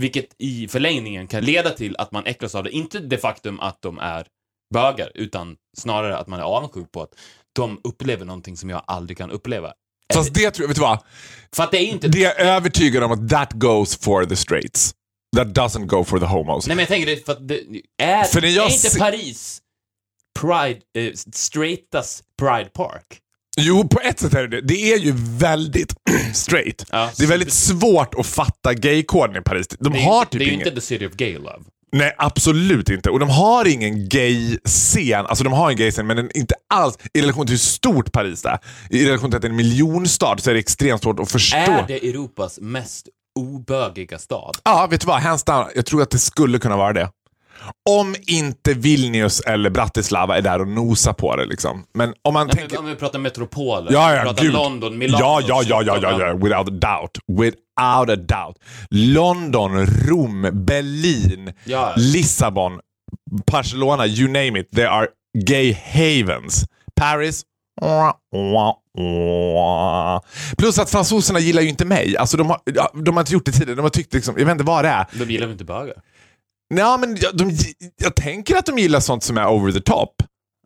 [0.00, 2.70] vilket i förlängningen kan leda till att man äcklas av det.
[2.70, 4.26] Inte det faktum att de är
[4.74, 7.14] bögar, utan snarare att man är avundsjuk på att
[7.52, 9.72] de upplever någonting som jag aldrig kan uppleva.
[10.14, 10.98] Fast det tror jag, vet du vad?
[11.52, 12.08] För att det är inte...
[12.08, 14.94] Det är jag övertygad om att that goes for the straights.
[15.36, 16.66] That doesn't go for the homos.
[16.66, 17.60] Nej men jag tänker det för att det
[18.02, 19.62] är, För när jag är inte Paris
[20.40, 23.20] Pride, eh, straightas Pride Park?
[23.58, 24.60] Jo, på ett sätt är det det.
[24.60, 25.94] Det är ju väldigt
[26.34, 26.86] straight.
[26.90, 29.66] Ja, det är väldigt svårt att fatta gaykoden i Paris.
[29.68, 31.60] De Det är, har inte, typ det är ju inte the city of gay love.
[31.92, 33.10] Nej, absolut inte.
[33.10, 35.26] Och de har ingen gay-scen.
[35.26, 38.12] Alltså de har en gay-scen, men den är inte alls i relation till hur stort
[38.12, 38.58] Paris är.
[38.90, 41.56] I relation till att det är en miljonstad så är det extremt svårt att förstå.
[41.56, 43.08] Är det Europas mest
[43.38, 44.56] obögiga stad?
[44.64, 45.20] Ja, vet du vad?
[45.20, 45.64] Hands down.
[45.74, 47.08] Jag tror att det skulle kunna vara det.
[47.90, 51.44] Om inte Vilnius eller Bratislava är där och nosar på det.
[51.44, 51.84] Liksom.
[51.94, 52.78] Men om man Nej, tänker...
[52.78, 54.52] om vi pratar metropoler, Ja, ja, pratar gud.
[54.52, 57.40] London, Milano, Ja, ja, ja, ja, ja, ja, without a doubt.
[57.40, 58.56] Without a doubt.
[58.90, 61.94] London, Rom, Berlin, Ja.
[61.96, 62.80] Lissabon,
[63.52, 64.70] Barcelona, you name it.
[64.70, 65.06] They are
[65.46, 66.64] gay havens.
[66.96, 67.44] Paris,
[70.58, 72.16] Plus att fransoserna gillar ju inte mig.
[72.16, 72.60] Alltså de, har,
[73.04, 73.74] de har inte gjort det tidigare.
[73.74, 75.06] De har tyckt liksom, jag vet inte vad det är.
[75.12, 75.94] De gillar väl inte bögar?
[76.74, 77.56] Ja, men jag, de,
[78.02, 80.22] jag tänker att de gillar sånt som är over the top.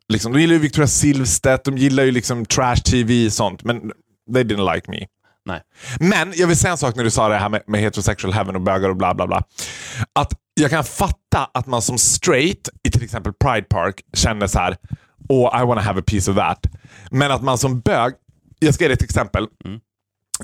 [0.07, 3.91] Liksom, de gillar ju Victoria Silvstedt, de gillar ju liksom trash TV och sånt, men
[4.33, 5.05] they didn't like me.
[5.45, 5.61] Nej.
[5.99, 8.55] Men jag vill säga en sak när du sa det här med, med heterosexual heaven
[8.55, 9.43] och bögar och bla bla bla.
[10.13, 14.59] Att jag kan fatta att man som straight i till exempel Pride Park känner så
[14.59, 14.77] här,
[15.29, 16.65] oh I wanna have a piece of that.
[17.11, 18.13] Men att man som bög,
[18.59, 19.47] jag ska ge dig ett exempel.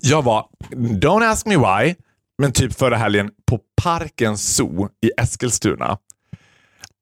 [0.02, 0.45] Jag var,
[0.76, 1.95] don't ask me why,
[2.41, 5.97] men typ förra helgen på Parkens Zoo i Eskilstuna.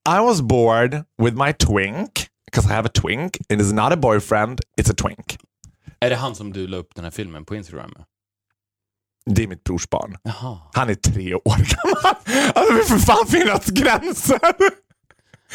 [0.08, 2.10] I was bored with my twink,
[2.46, 3.36] because I have a twink.
[3.48, 5.38] It is not a boyfriend, it's a twink.
[6.00, 8.04] Är det han som du la upp den här filmen på Instagram med?
[9.36, 10.16] Det är mitt brors barn.
[10.22, 10.58] Jaha.
[10.74, 12.16] Han är tre år gammal.
[12.54, 14.40] Alltså det får fan finnas gränser.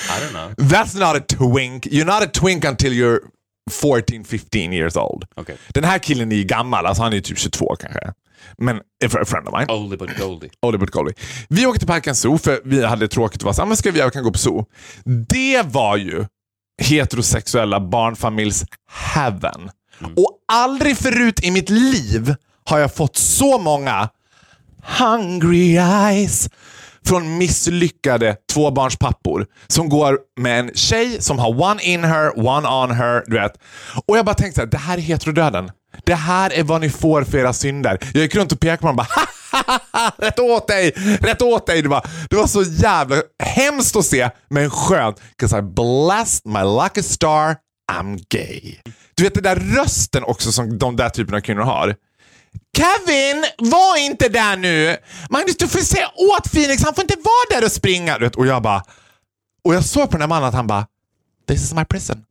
[0.10, 0.68] I don't know.
[0.70, 1.86] That's not a twink.
[1.86, 3.20] You're not a twink until you're
[3.72, 5.26] 14, 15 years old.
[5.36, 5.58] Okej.
[5.70, 8.14] Den här killen är ju gammal, alltså han är typ 22 kanske.
[8.58, 9.66] Men a friend of mine.
[9.70, 10.50] Oldie but goldie.
[10.62, 11.14] Oldie but goldie.
[11.50, 13.92] Vi åkte till Parken Zoo för vi hade tråkigt och var så här, men ska
[13.92, 14.66] vi jag kan gå på zoo.
[15.30, 16.26] Det var ju
[16.82, 18.66] heterosexuella barnfamiljs
[19.14, 19.70] heaven.
[20.16, 24.10] Och aldrig förut i mitt liv har jag fått så många
[25.00, 26.50] hungry eyes
[27.06, 32.92] från misslyckade tvåbarnspappor som går med en tjej som har one in her, one on
[32.92, 33.24] her.
[33.28, 33.52] Du vet.
[34.06, 35.72] Och jag bara tänkte att det här är heterodöden.
[36.04, 37.98] Det här är vad ni får för era synder.
[38.14, 39.28] Jag gick runt och pekade på honom och bara
[40.18, 40.92] Rätt åt dig!
[41.22, 41.82] Rätt åt dig!
[41.82, 45.22] Det var, det var så jävla hemskt att se, men skönt.
[45.42, 47.56] 'Cause I blessed my lucky star,
[47.92, 48.76] I'm gay.
[49.16, 51.96] Du vet den där rösten också som de där typerna av kvinnor har.
[52.78, 54.98] Kevin, var inte där nu!
[55.30, 58.18] Magnus, du får säga åt Phoenix, han får inte vara där och springa.
[58.18, 58.84] Du vet, och jag bara...
[59.64, 60.88] Och jag såg på den här mannen att han bara...
[61.48, 62.24] This is my prison.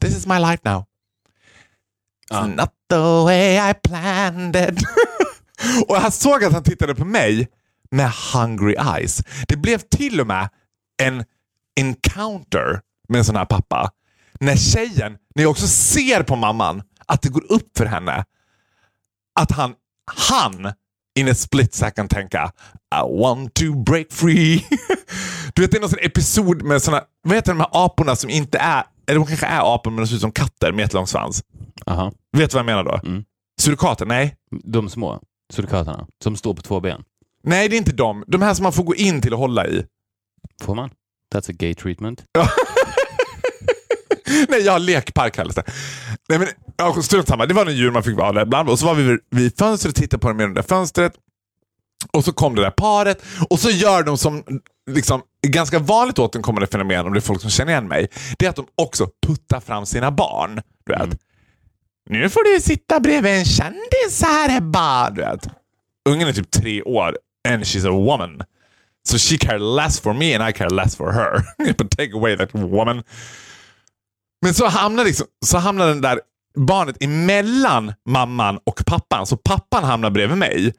[0.00, 0.84] This is my life now.
[2.30, 4.82] It's not the way I planned it.
[5.88, 7.48] och jag såg att han tittade på mig
[7.90, 9.22] med hungry eyes.
[9.48, 10.48] Det blev till och med
[11.02, 11.24] en
[11.80, 13.90] encounter med en sån här pappa.
[14.40, 18.24] När tjejen, när jag också ser på mamman, att det går upp för henne
[19.40, 19.74] att han,
[20.06, 20.72] han
[21.14, 22.52] in a split second tänka
[22.94, 24.66] I want to break free.
[25.54, 28.30] du vet det är någon sån episod med såna, vad heter de här aporna som
[28.30, 31.06] inte är, eller de kanske är apor men de ser ut som katter med jättelång
[31.06, 31.42] svans.
[31.86, 32.12] Aha.
[32.36, 33.08] Vet du vad jag menar då?
[33.08, 33.24] Mm.
[33.60, 34.06] Surikater?
[34.06, 34.36] Nej.
[34.64, 35.20] De små
[35.52, 37.02] surikaterna som står på två ben.
[37.42, 38.24] Nej, det är inte de.
[38.26, 39.84] De här som man får gå in till och hålla i.
[40.62, 40.90] Får man?
[41.34, 42.24] That's a gay treatment.
[44.48, 45.62] Nej, jag har lekpark kallas det.
[46.28, 47.46] Nej, men, ja, strunt samma.
[47.46, 48.44] Det var en djur man fick vara där.
[48.44, 51.12] Bland, och så var vi vid- fönstret och tittade på dem genom det där fönstret.
[52.12, 54.44] Och så kom det där paret och så gör de som
[54.90, 58.08] liksom, ganska vanligt återkommande fenomen om det är folk som känner igen mig.
[58.38, 60.60] Det är att de också puttar fram sina barn.
[60.86, 61.18] Du vet.
[62.10, 65.10] Nu får du sitta bredvid en kändis här Ebba.
[65.10, 65.48] Du vet.
[66.08, 67.16] Ungen är typ tre år
[67.48, 68.42] and she's a woman.
[69.08, 71.42] So she care less for me and I care less for her.
[71.78, 73.02] But take away that woman.
[74.42, 76.20] Men så hamnar, liksom, så hamnar den där
[76.56, 79.26] barnet emellan mamman och pappan.
[79.26, 80.72] Så pappan hamnar bredvid mig.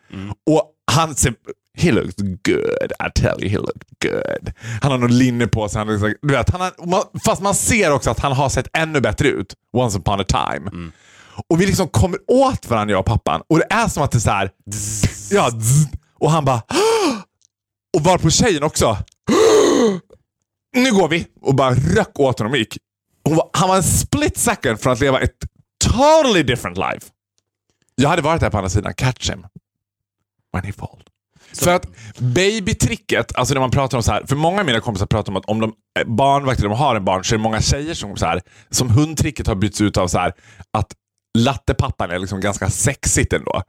[0.49, 1.33] Och han ser...
[1.77, 4.53] He looks good, I tell you he looked good.
[4.81, 5.79] Han har något linne på sig.
[5.79, 9.01] Han, liksom, du vet, han har, fast man ser också att han har sett ännu
[9.01, 9.55] bättre ut.
[9.73, 10.91] Once upon a time.
[11.49, 13.41] Och vi liksom kommer åt varandra jag och pappan.
[13.47, 14.51] Och det är som att det är så här...
[15.31, 15.51] Ja,
[16.19, 16.61] och han bara...
[17.97, 18.97] Och var på tjejen också.
[20.75, 21.27] Nu går vi!
[21.41, 22.77] Och bara röck åt honom och gick.
[23.23, 25.37] Var, han var en split second från att leva ett
[25.85, 27.07] totally different life.
[27.95, 28.93] Jag hade varit där på andra sidan.
[28.93, 29.45] Catch him.
[30.53, 31.03] When he fall.
[31.55, 31.87] För att
[32.17, 35.37] babytricket, alltså när man pratar om så här, för många av mina kompisar pratar om
[35.37, 38.17] att om de är barnvakter, de har en barn, så är det många tjejer som
[38.17, 40.33] så här, som hundtricket har bytts ut av så här,
[40.73, 40.91] att
[41.37, 43.61] lattepappan är liksom ganska sexigt ändå.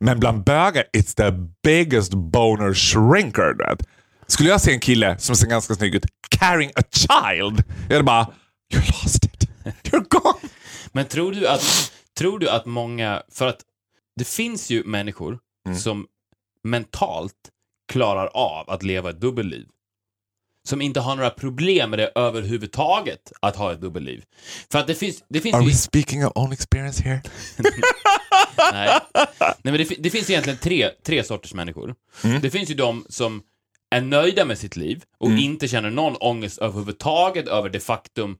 [0.00, 1.32] Men bland bögar, it's the
[1.64, 3.54] biggest boner shrinker.
[3.68, 3.86] vet.
[4.26, 6.06] Skulle jag se en kille som ser ganska snygg ut,
[6.38, 8.26] carrying a child, jag hade bara,
[8.74, 9.48] you lost it.
[9.82, 10.38] You're gone.
[10.92, 13.58] Men tror du att, tror du att många, för att
[14.16, 15.78] det finns ju människor Mm.
[15.78, 16.06] som
[16.70, 17.34] mentalt
[17.92, 19.66] klarar av att leva ett dubbelliv.
[20.68, 24.24] Som inte har några problem med det överhuvudtaget, att ha ett dubbelliv.
[24.72, 25.68] För att det finns, det finns Are ju...
[25.68, 27.22] we speaking of own experience here?
[28.72, 29.00] Nej.
[29.40, 31.94] Nej, men det, det finns egentligen tre, tre sorters människor.
[32.24, 32.40] Mm.
[32.40, 33.42] Det finns ju de som
[33.90, 35.38] är nöjda med sitt liv och Mm.
[35.38, 38.38] inte känner någon ångest överhuvudtaget över det faktum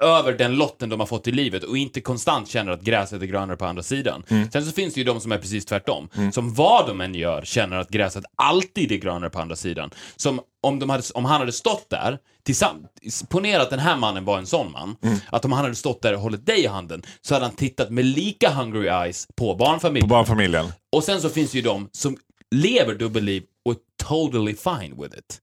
[0.00, 3.26] över den lotten de har fått i livet och inte konstant känner att gräset är
[3.26, 4.24] grönare på andra sidan.
[4.28, 4.50] Mm.
[4.50, 6.08] Sen så finns det ju de som är precis tvärtom.
[6.32, 9.90] Som vad de än gör känner att gräset alltid är grönare på andra sidan.
[10.16, 12.86] Som om, de hade, om han hade stått där, tillsamm-
[13.28, 15.18] ponera att den här mannen var en sån man, Mm.
[15.32, 17.90] att om han hade stått där och hållit dig i handen så hade han tittat
[17.90, 20.08] med lika hungry eyes på barnfamiljen.
[20.08, 20.66] På barnfamiljen.
[20.96, 22.16] Och sen så finns det ju de som
[22.50, 25.40] lever dubbelliv och är totally fine with it.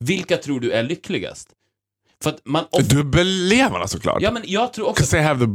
[0.00, 1.48] Vilka tror du är lyckligast?
[2.22, 2.64] För att man...
[2.70, 4.22] Of- Dubbellevarna såklart.
[4.22, 5.04] ja, men jag tror också...
[5.06, 5.52] They have the...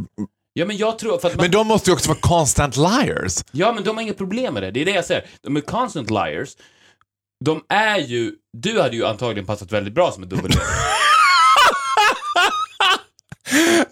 [0.53, 1.17] Ja, men jag tror...
[1.17, 3.43] För att man, Men de måste ju också vara constant liars.
[3.51, 4.71] ja, men de har inget problem med det.
[4.71, 5.25] Det är det jag säger.
[5.43, 6.49] De är constant liars.
[7.45, 8.33] De är ju...
[8.57, 10.63] Du hade ju antagligen passat väldigt bra som en dubbellevare.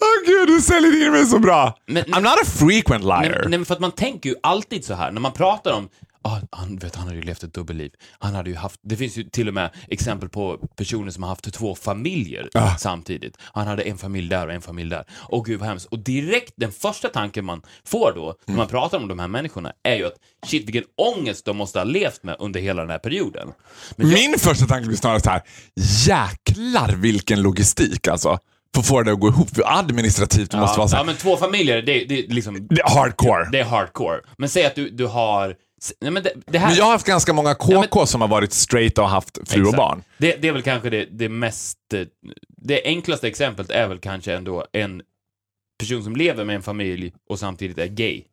[0.01, 1.77] Åh gud, du säljer in mig så bra.
[1.85, 3.39] Men- I'm not a frequent liar.
[3.49, 5.89] Nej, nej, för att man tänker ju alltid så här när man pratar om
[6.25, 7.91] ah, han, vet, han hade ju levt ett dubbelliv.
[8.19, 11.29] Han hade ju haft, det finns ju till och med exempel på personer som har
[11.29, 12.75] haft två familjer Ah.
[12.77, 13.37] samtidigt.
[13.41, 15.03] Han hade en familj där och en familj där.
[15.11, 15.85] Och gud vad hemskt.
[15.85, 18.57] Och direkt den första tanken man får då, när Mm.
[18.57, 20.15] man pratar om de här människorna, är ju att
[20.47, 20.83] shit vilken
[21.15, 23.47] ångest de måste ha levt med under hela den här perioden.
[23.95, 25.41] Men jag, Min första tanke blir snarare så här.
[26.07, 28.39] jäklar vilken logistik alltså.
[28.75, 29.47] För att få det att gå ihop.
[29.65, 31.05] Administrativt det måste vara så ja, här.
[31.05, 33.49] men två familjer, det, det, är liksom, Det är hardcore.
[33.51, 34.19] det är hardcore.
[34.37, 35.55] Men säg att du, du har,
[36.01, 36.67] nej men det, det här...
[36.67, 39.67] Men jag har haft ganska många KK som har varit straight och haft fru och
[39.67, 39.77] Exakt.
[39.77, 40.03] barn.
[40.17, 41.77] Det, det är väl kanske det, det mest...
[42.47, 45.01] Det enklaste exemplet är väl kanske ändå en
[45.79, 48.23] person som lever med en familj och samtidigt är gay.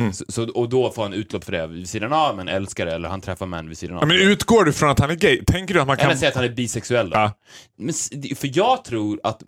[0.00, 0.12] Mm.
[0.12, 2.94] Så, så, och då får han utlopp för det vid sidan av, men älskar det,
[2.94, 4.02] eller han träffar män vid sidan av.
[4.02, 5.44] Ja, men utgår du från att han är gay?
[5.44, 6.06] Tänker du att man kan...
[6.06, 7.16] Eller säg att han är bisexuell då.
[7.16, 7.32] Ja.
[7.76, 7.94] Men,
[8.36, 9.42] för jag tror att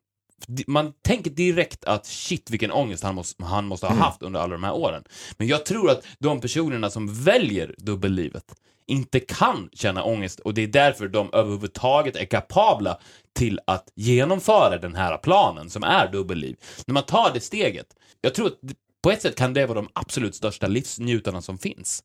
[0.66, 3.98] man tänker direkt att shit vilken ångest han måste, han måste Mm.
[3.98, 5.04] ha haft under alla de här åren.
[5.38, 8.44] Men jag tror att de personerna som väljer dubbellivet
[8.86, 12.98] inte kan känna ångest och det är därför de överhuvudtaget är kapabla
[13.32, 16.56] till att genomföra den här planen som är dubbelliv.
[16.86, 17.86] När man tar det steget,
[18.20, 18.58] jag tror att
[19.02, 22.02] på ett sätt kan det vara de absolut största livsnjutarna som finns.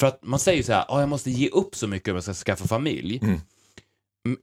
[0.00, 2.24] För att man säger så här, "Ah, jag måste ge upp så mycket om jag
[2.24, 3.18] ska skaffa familj.
[3.22, 3.40] Mm,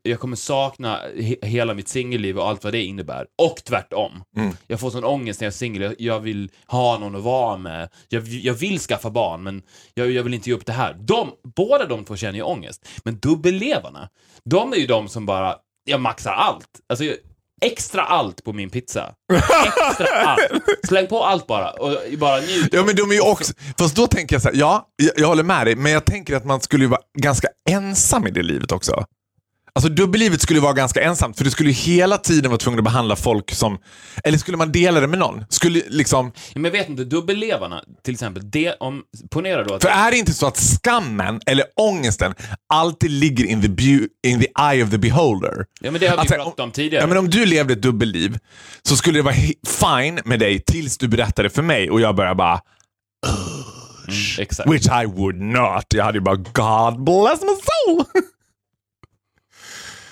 [0.02, 3.26] Jag kommer sakna he- hela mitt singelliv och allt vad det innebär.
[3.42, 4.24] Och tvärtom.
[4.38, 4.54] Mm.
[4.68, 5.82] Jag får sån ångest när jag är singel.
[5.82, 7.90] Jag, jag vill ha någon att vara med.
[8.10, 9.62] Jag, jag vill skaffa barn, men
[9.94, 10.94] jag, jag vill inte ge upp det här.
[11.00, 12.88] De, båda de två känner ju ångest.
[13.04, 14.10] Men dubbellevarna,
[14.46, 16.68] de är ju de som bara, jag maxar allt.
[16.90, 17.06] Alltså,
[17.62, 19.14] extra allt på min pizza.
[19.88, 20.42] Extra allt.
[20.88, 22.70] Släng på allt bara och bara njut.
[22.72, 25.28] Ja men de är ju också, fast då tänker jag så här, ja, jag, jag
[25.28, 28.44] håller med dig, men jag tänker att man skulle ju vara ganska ensam i det
[28.44, 29.06] livet också.
[29.80, 32.84] Alltså dubbellivet skulle vara ganska ensamt, för du skulle ju hela tiden vara tvungen att
[32.84, 33.78] behandla folk som,
[34.24, 35.46] eller skulle man dela det med någon?
[35.50, 39.82] Skulle liksom, Men jag vet inte, dubbellevarna till exempel, det, om, ponera då att...
[39.82, 42.34] för är det inte så att skammen eller ångesten
[42.74, 43.94] alltid ligger in the,
[44.30, 45.66] in the eye of the beholder?
[45.82, 47.04] Ja men det har vi Alltså, pratat om tidigare.
[47.04, 48.38] Ja, men om du levde ett dubbelliv
[48.84, 49.36] så skulle det vara
[49.68, 52.62] fine med dig tills du berättade för mig och jag började bara
[54.08, 54.72] Mm.
[54.72, 55.86] Which I would not.
[55.90, 58.06] Jag hade ju bara God bless my soul.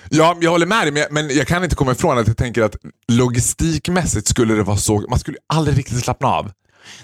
[0.10, 2.38] ja, jag håller med dig, men jag, men jag kan inte komma ifrån att jag
[2.38, 2.76] tänker att
[3.12, 5.06] logistikmässigt skulle det vara så.
[5.10, 6.52] Man skulle aldrig riktigt slappna av.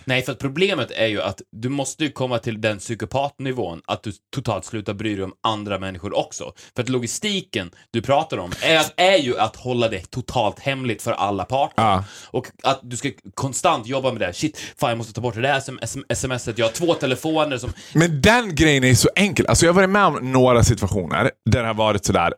[0.05, 4.03] Nej, för att problemet är ju att du måste ju komma till den psykopatnivån att
[4.03, 6.53] du totalt slutar bry dig om andra människor också.
[6.75, 11.11] För att logistiken du pratar om är, är ju att hålla det totalt hemligt för
[11.11, 11.83] alla parter.
[11.83, 12.03] Ja.
[12.27, 14.33] Och att du ska konstant jobba med det här.
[14.33, 16.57] Shit, fan jag måste ta bort det där sm- smset.
[16.57, 17.73] Jag har två telefoner som...
[17.93, 19.47] Men den grejen är så enkel.
[19.47, 22.33] Alltså jag har varit med om några situationer där det har varit sådär,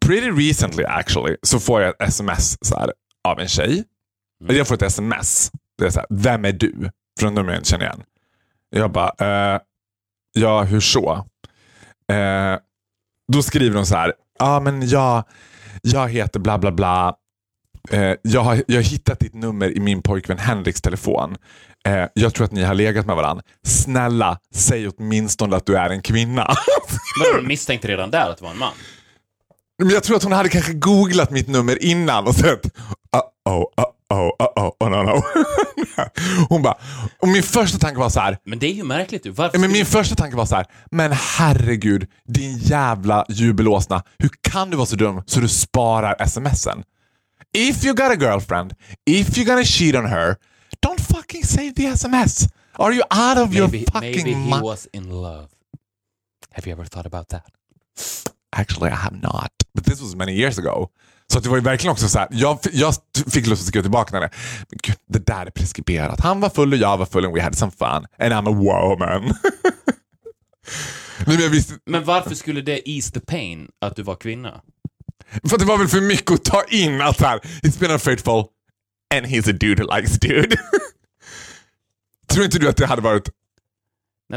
[0.00, 2.92] pretty recently actually, så får jag ett sms så här,
[3.28, 3.84] av en tjej.
[4.42, 4.56] Mm.
[4.56, 5.50] Jag får ett sms.
[5.78, 6.90] Det är så här, vem är du?
[7.20, 8.02] Från nummer jag inte känner igen.
[8.70, 9.60] Jag bara, eh,
[10.32, 11.26] ja hur så?
[12.12, 12.58] Eh,
[13.32, 15.24] då skriver hon så här, ja men jag,
[15.82, 17.16] jag heter bla bla bla.
[17.90, 21.36] Eh, jag, har, jag har hittat ditt nummer i min pojkvän Henriks telefon.
[21.86, 23.44] Eh, jag tror att ni har legat med varandra.
[23.66, 26.54] Snälla, säg åtminstone att du är en kvinna.
[27.18, 28.72] Men de misstänkte redan där att det var en man.
[29.78, 33.64] Men jag tror att hon hade kanske googlat mitt nummer innan och sett uh-oh,
[34.10, 35.22] uh-oh, uh-oh, oh no no.
[36.48, 36.78] Hon bara,
[37.18, 39.26] och min första tanke var så här, Men det är ju märkligt.
[39.26, 44.02] Varför men min första tanke var så här, men herregud, din jävla jubelåsna.
[44.18, 46.82] Hur kan du vara så dum så du sparar smsen?
[47.56, 48.74] If you got a girlfriend,
[49.06, 50.36] if you're gonna cheat on her,
[50.86, 52.48] don't fucking save the sms.
[52.72, 54.62] Are you out of your maybe, maybe fucking he mind?
[54.62, 55.48] was in love.
[56.52, 57.44] Have you ever thought about that?
[58.54, 59.50] Actually I have not.
[59.74, 60.88] But this was many years ago.
[61.32, 62.94] Så det var ju verkligen också så här, jag, jag
[63.32, 64.30] fick lust att skriva tillbaka när det.
[64.70, 66.20] Men gud, det där är preskriberat.
[66.20, 68.06] Han var full och jag var full and we had some fun.
[68.18, 69.22] And I'm a woman.
[71.26, 74.60] Nej, men visste, Men varför skulle det ease the pain att du var kvinna?
[75.48, 78.44] för det var väl för mycket att ta in att så här, he's been unfaithful
[79.14, 80.56] and he's a dude who likes dude.
[82.32, 83.28] Tror inte du att det hade varit...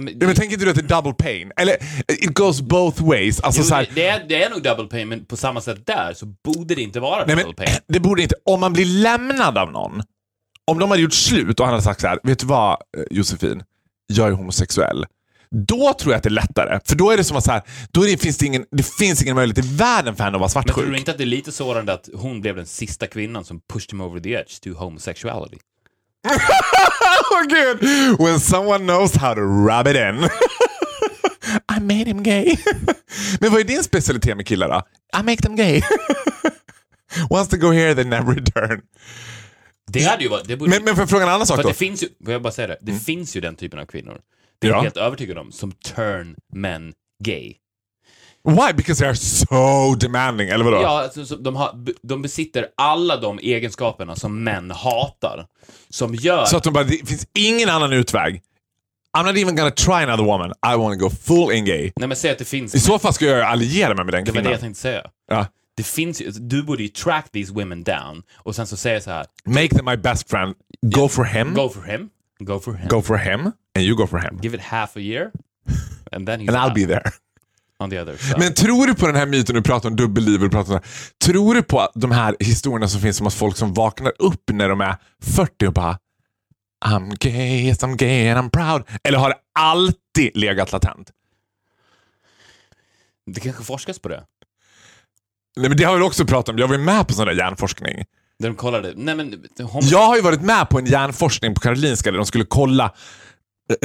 [0.04, 1.52] Nej, men, Ja, men tänker inte du att det är double pain?
[1.58, 1.76] Eller
[2.08, 3.40] it goes both ways.
[3.40, 5.62] Alltså, jo, så här, det, det, är, det är nog double pain, men på samma
[5.62, 7.78] sätt där så borde det inte vara Nej, double men, pain.
[7.88, 8.36] det borde inte.
[8.46, 10.04] Om man blir lämnad av någon.
[10.72, 12.78] Om de hade gjort slut och han hade sagt så här, vet du vad eh,
[13.12, 13.64] Josefin,
[14.08, 15.06] jag är homosexuell.
[15.68, 16.80] Då tror jag att det är lättare.
[16.86, 19.22] För då är det som att så här, då det, finns det, ingen, det finns
[19.24, 21.00] ingen möjlighet i världen för henne att vara Men tror du svartsjuk.
[21.00, 24.02] inte att det är lite sårande att hon blev den sista kvinnan som pushed him
[24.02, 25.58] over the edge to homosexuality?
[27.32, 27.80] Åh gud!
[28.20, 30.30] When someone knows how to rub it in.
[31.78, 32.58] I made him gay.
[33.40, 34.82] Men vad är din specialitet med killar då?
[35.20, 35.82] I make them gay.
[37.30, 38.82] Once they go here they never return.
[39.92, 40.48] Det hade ju varit...
[40.48, 41.68] Det borde, Men, men för att fråga en annan sak då.
[41.68, 44.20] det finns ju, jag bara säga det, det finns ju den typen av kvinnor.
[44.60, 44.78] Det är Ja.
[44.78, 47.54] jag helt övertygad om, som turn men gay.
[48.48, 48.74] Why?
[48.74, 50.82] Because they are so demanding, eller vadå?
[50.82, 55.46] Ja, alltså, så de, har, de besitter alla de egenskaperna som män hatar.
[55.90, 56.46] Som gör...
[56.46, 58.42] Så att de bara, det finns ingen annan utväg.
[59.18, 60.50] I'm not even gonna try another woman.
[60.50, 61.92] I want to go full in gay.
[61.96, 62.76] Nej men säg att det finns...
[62.76, 64.52] I så fall ska jag alliera mig med den det var det kvinnan.
[64.52, 65.02] jag tänkte säga.
[65.28, 65.46] Ja.
[65.76, 69.12] Det finns ju, du borde ju track these women down och sen så säga så
[69.12, 70.56] här, Make them my best friend.
[70.82, 71.54] Go for him.
[71.54, 73.40] go for him, go for him, Go for him.
[73.76, 74.40] And you go for him.
[74.42, 75.32] give it half a year,
[76.12, 77.12] and then he's And I'll out be there.
[77.80, 78.40] On the other side.
[78.40, 80.80] Men tror du på den här myten du pratar om dubbelliv och pratar om
[81.26, 84.42] Tror du på att de här historierna som finns om att folk som vaknar upp
[84.52, 85.98] när de är 40 och bara
[86.86, 88.84] I'm gay, yes I'm gay and I'm proud.
[89.04, 91.12] Eller har det alltid legat latent?
[93.32, 94.24] det kanske forskas på det.
[95.58, 96.58] Nej, men det har vi också pratat om.
[96.58, 98.04] Jag var ju med på sån där hjärnforskning.
[98.40, 101.60] Där de kollade, nej men, hom- Jag har ju varit med på en hjärnforskning på
[101.62, 102.94] Karolinska där de skulle kolla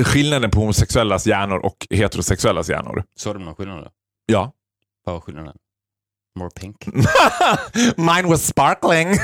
[0.05, 3.05] skillnaden på homosexuellas hjärnor och heterosexuellas hjärnor.
[3.17, 3.91] såg de någon skillnad då?
[4.27, 4.53] Ja.
[5.05, 5.55] Vad var skillnaden?
[6.39, 6.87] More pink?
[7.97, 9.09] Mine was sparkling.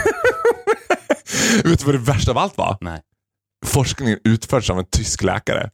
[1.64, 2.79] Vet du vad det värsta av allt var?
[2.81, 3.01] Nej.
[3.66, 5.71] Forskningen utfördes av en tysk läkare.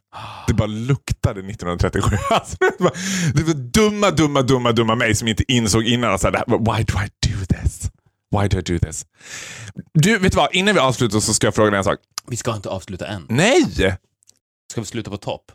[0.46, 2.16] Det bara luktade 1937.
[2.30, 2.92] Alltså, det, var,
[3.34, 6.18] det var dumma, dumma, dumma, dumma mig som inte insåg innan.
[6.18, 7.90] Så här, Why do I do this?
[8.40, 9.06] Why do I do this?
[9.94, 10.54] Du, vet du vad?
[10.54, 11.98] Innan vi avslutar så ska jag fråga dig en sak.
[12.26, 13.26] Vi ska inte avsluta än.
[13.28, 13.64] Nej!
[14.74, 15.52] Ska vi sluta på topp?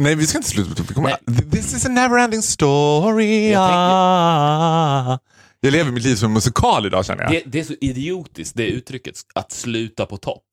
[0.00, 0.82] Nej, vi ska inte sluta.
[0.88, 1.16] Vi kommer,
[1.50, 3.50] this is a never ending story.
[3.50, 5.18] Jag Ah.
[5.60, 7.32] Jag lever mitt liv som en musikal idag känner jag.
[7.32, 10.44] Det, det är så idiotiskt, det uttrycket, att sluta på topp.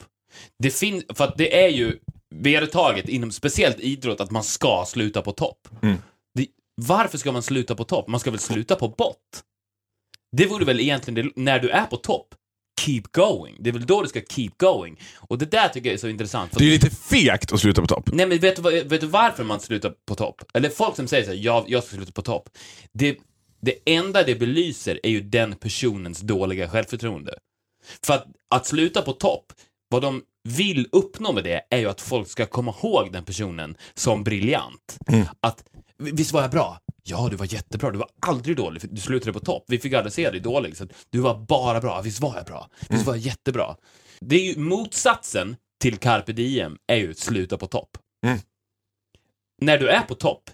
[0.60, 1.99] Det finns, för att det är ju
[2.36, 5.67] vedertaget inom speciellt idrott att man ska sluta på topp.
[5.81, 5.97] Mm.
[6.36, 6.47] Det,
[6.81, 8.07] varför ska man sluta på topp?
[8.07, 9.43] Man ska väl sluta på bott?
[10.38, 12.36] Det vore väl egentligen det, när du är på topp,
[12.79, 13.55] keep going.
[13.60, 14.99] Det är väl då du ska keep going.
[15.17, 16.51] Och det där tycker jag är så intressant.
[16.51, 18.10] Det är ju lite fegt att sluta på topp.
[18.13, 20.41] Nej, men vet du, vet du varför man slutar på topp?
[20.53, 22.49] Eller folk som säger så här, jag, jag ska sluta på topp.
[22.93, 23.17] Det,
[23.62, 27.34] det enda det belyser är ju den personens dåliga självförtroende.
[28.05, 29.53] För att, att sluta på topp,
[29.89, 33.75] vad de vill uppnå med det är ju att folk ska komma ihåg den personen
[33.93, 34.97] som briljant.
[35.39, 35.63] Att,
[35.97, 36.79] visst var jag bra?
[37.03, 37.91] Ja, du var jättebra.
[37.91, 38.81] Du var aldrig dålig.
[38.91, 39.63] Du slutade på topp.
[39.67, 40.77] Vi fick aldrig se dig dålig.
[40.77, 42.01] Så du var bara bra.
[42.01, 42.69] Visst var jag bra?
[42.89, 43.75] Visst var jag jättebra?
[44.19, 47.97] Det är ju motsatsen till carpe diem, är ju att sluta på topp.
[48.25, 48.39] Mm.
[49.61, 50.49] När du är på topp,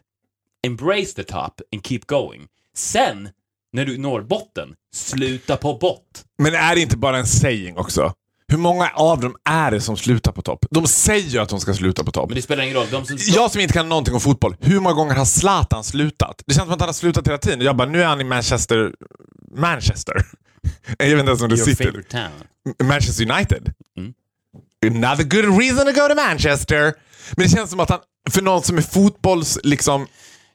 [0.67, 2.47] embrace the top and keep going.
[2.73, 3.29] Sen,
[3.73, 6.25] när du når botten, sluta på bott.
[6.37, 8.13] Men är det inte bara en saying också?
[8.51, 10.65] Hur många av dem är det som slutar på topp?
[10.69, 12.29] De säger ju att de ska sluta på topp.
[12.29, 12.87] Men det spelar ingen roll.
[12.91, 16.43] De som, Jag som inte kan någonting om fotboll, hur många gånger har Zlatan slutat?
[16.45, 17.61] Det känns som att han har slutat hela tiden.
[17.61, 18.93] Jag bara, nu är han i Manchester...
[19.55, 20.13] Manchester?
[20.97, 22.03] Jag vet inte ens om det sitter.
[22.83, 23.73] Manchester United.
[23.97, 24.13] Mm.
[24.85, 26.93] Another good reason to go to Manchester.
[27.35, 29.59] Men det känns som att han, för någon som är fotbolls...
[29.63, 30.07] Liksom,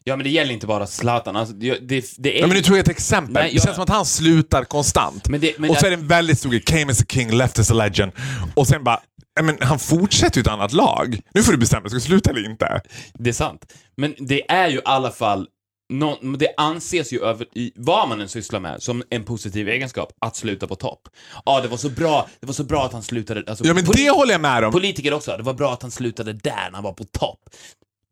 [0.05, 1.36] Ja, men det gäller inte bara Zlatan.
[1.36, 2.40] Alltså, det, det, det är...
[2.40, 3.32] Ja, men nu tog jag ett exempel.
[3.34, 5.28] Nej, Det jag- känns som att han slutar konstant.
[5.28, 6.61] Men det- men och så det- är det en väldigt stor grej.
[6.62, 8.12] Came as a king, left as a legend.
[8.57, 9.00] Och sen bara,
[9.42, 11.20] men han fortsätter ju ett annat lag.
[11.34, 12.80] Nu får du bestämma, ska du sluta eller inte?
[13.14, 13.72] Det är sant.
[13.96, 15.48] Men det är ju i alla fall,
[15.92, 20.12] nå- det anses ju över, i, vad man än sysslar med, som en positiv egenskap,
[20.20, 21.00] att sluta på topp.
[21.44, 23.84] Ja, det var så bra, det var så bra att han slutade, alltså, Ja, men
[23.84, 24.72] det håller jag med om.
[24.72, 27.38] Politiker också, det var bra att han slutade där när han var på topp.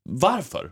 [0.08, 0.70] Varför?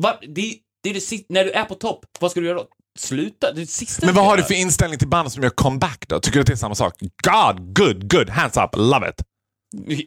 [0.00, 2.68] Var, det, det är det när du är på topp, vad ska du göra då?
[2.98, 3.52] Sluta?
[3.52, 6.20] Det sista Men vad har du för inställning till band som gör comeback då?
[6.20, 6.94] Tycker du att det är samma sak?
[7.00, 9.22] God, good, good, hands up, love it.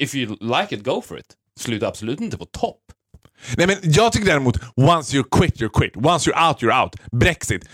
[0.01, 1.25] If you like it, go for it.
[1.59, 2.79] Sluta absolut inte på topp.
[3.57, 5.97] Nej men jag tycker däremot, once you're quit, you're quit.
[5.97, 6.95] Once you're out, you're out.
[7.11, 7.65] Brexit.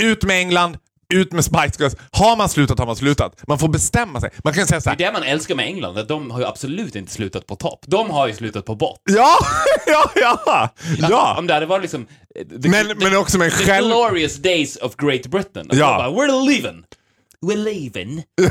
[0.00, 0.78] Ut med England,
[1.12, 1.96] ut med Spice Girls.
[2.10, 3.42] Har man slutat har man slutat.
[3.48, 4.30] Man får bestämma sig.
[4.44, 5.12] Man kan säga så Det är här.
[5.12, 7.78] det man älskar med England, att de har ju absolut inte slutat på topp.
[7.86, 9.00] De har ju slutat på bott.
[9.10, 9.36] Ja,
[9.86, 10.68] ja, ja!
[11.10, 11.34] Ja!
[11.38, 12.06] Om det hade varit liksom...
[12.34, 13.86] eh, The, Men, men också med the själv...
[13.86, 15.68] glorious days of Great Britain.
[15.72, 15.86] Ja.
[15.98, 16.84] Bara, we're leaving.
[17.46, 18.22] We're leaving.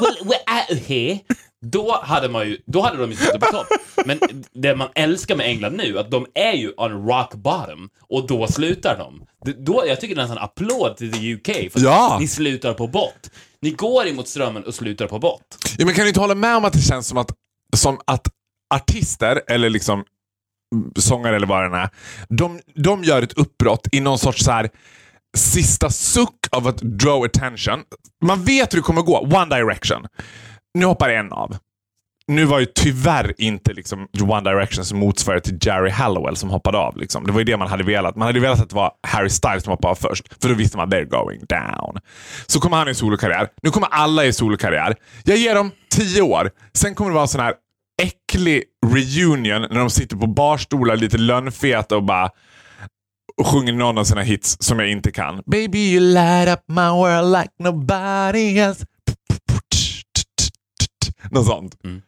[0.00, 1.18] we're, we're out of here.
[1.66, 3.66] Då hade, man ju, då hade de ju slutat på topp.
[4.06, 4.18] Men
[4.52, 8.46] det man älskar med England nu, att de är ju on rock bottom och då
[8.46, 9.24] slutar de.
[9.64, 12.16] Då, jag tycker det är nästan applåd till the UK för att Ja.
[12.20, 13.30] ni slutar på bott.
[13.62, 15.58] Ni går emot strömmen och slutar på bott.
[15.78, 17.30] Ja, men kan du inte hålla med om att det känns som att,
[17.76, 18.28] som att
[18.74, 20.04] artister, eller liksom
[20.74, 21.88] mm, sångare eller vad det är,
[22.28, 24.70] de, de gör ett uppbrott i någon sorts så här
[25.36, 27.82] sista suck av att draw attention.
[28.24, 29.18] Man vet hur det kommer gå.
[29.18, 30.06] One Direction.
[30.78, 31.56] Nu hoppar en av.
[32.26, 36.96] Nu var ju tyvärr inte liksom One Directions motsvarighet till Jerry Hallowell som hoppade av.
[36.96, 37.26] Liksom.
[37.26, 38.16] Det var ju det man hade velat.
[38.16, 40.42] Man hade velat att det var Harry Styles som hoppade av först.
[40.42, 41.98] För då visste man they're going down.
[42.46, 43.48] Så kommer han i solokarriär.
[43.62, 44.94] Nu kommer alla i solokarriär.
[45.24, 46.50] Jag ger dem tio år.
[46.74, 47.54] Sen kommer det vara en sån här
[48.02, 52.30] äcklig reunion när de sitter på barstolar lite lönnfeta och bara
[53.38, 55.42] och sjunger någon av sina hits som jag inte kan.
[55.46, 58.86] Baby you light up my world like nobody else.
[61.30, 61.84] Något sånt.
[61.84, 62.02] Mm.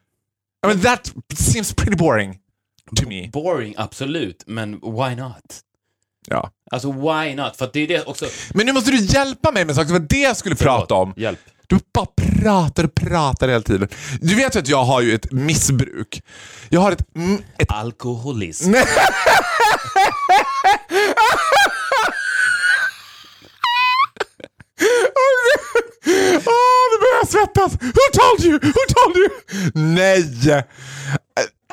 [0.65, 2.39] I mean, that seems pretty boring
[2.97, 3.29] to me.
[3.29, 5.61] Boring, absolut, men why not?
[6.27, 6.51] Ja.
[6.71, 7.57] Alltså why not?
[7.57, 8.27] För det är det också...
[8.55, 9.87] Men nu måste du hjälpa mig med saker.
[9.87, 11.15] Det var det jag skulle prata om.
[11.17, 11.41] Hjälp.
[11.67, 13.89] Du bara pratar och pratar hela tiden.
[14.21, 16.23] Du vet ju att jag har ju ett missbruk.
[16.69, 17.03] Jag har ett...
[17.59, 18.75] ett Alkoholism.
[27.41, 27.79] Svettas!
[27.83, 28.59] Who told you?
[28.59, 29.29] Who told you?
[29.75, 30.65] Nej!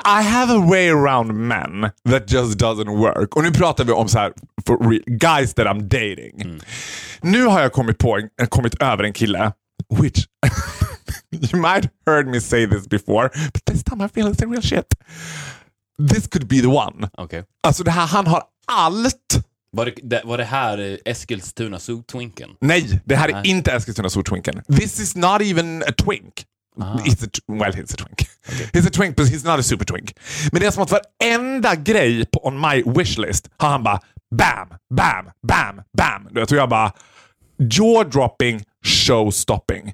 [0.06, 3.36] I have a way around men that just doesn't work.
[3.36, 4.34] Och nu pratar vi om så här,
[5.20, 6.62] guys that I'm dating.
[7.22, 9.52] Nu har jag kommit, på, en- kommit över en kille,
[9.90, 10.26] which
[11.52, 14.62] you might heard me say this before, but this time I feel it's the real
[14.62, 14.86] shit.
[16.10, 17.10] This could be the one.
[17.18, 17.44] Okej.
[17.64, 19.47] Alltså det här, han har allt.
[19.72, 22.56] Var, det, det, var det här eh, Eskilstuna Zoo-twinken?
[22.62, 23.48] Nej, det här är Nej.
[23.50, 24.64] inte Eskilstuna Zoo-twinken.
[24.78, 26.46] This is not even a twink.
[26.78, 28.30] He's a, well, he's a twink.
[28.74, 30.14] He's a twink, but he's not a super twink.
[30.52, 34.00] Men det är som att varenda grej på on my wishlist har han bara
[34.36, 36.28] bam, bam, bam, bam.
[36.32, 36.94] Du vet, och jag bara
[37.58, 39.94] jaw-dropping, show-stopping.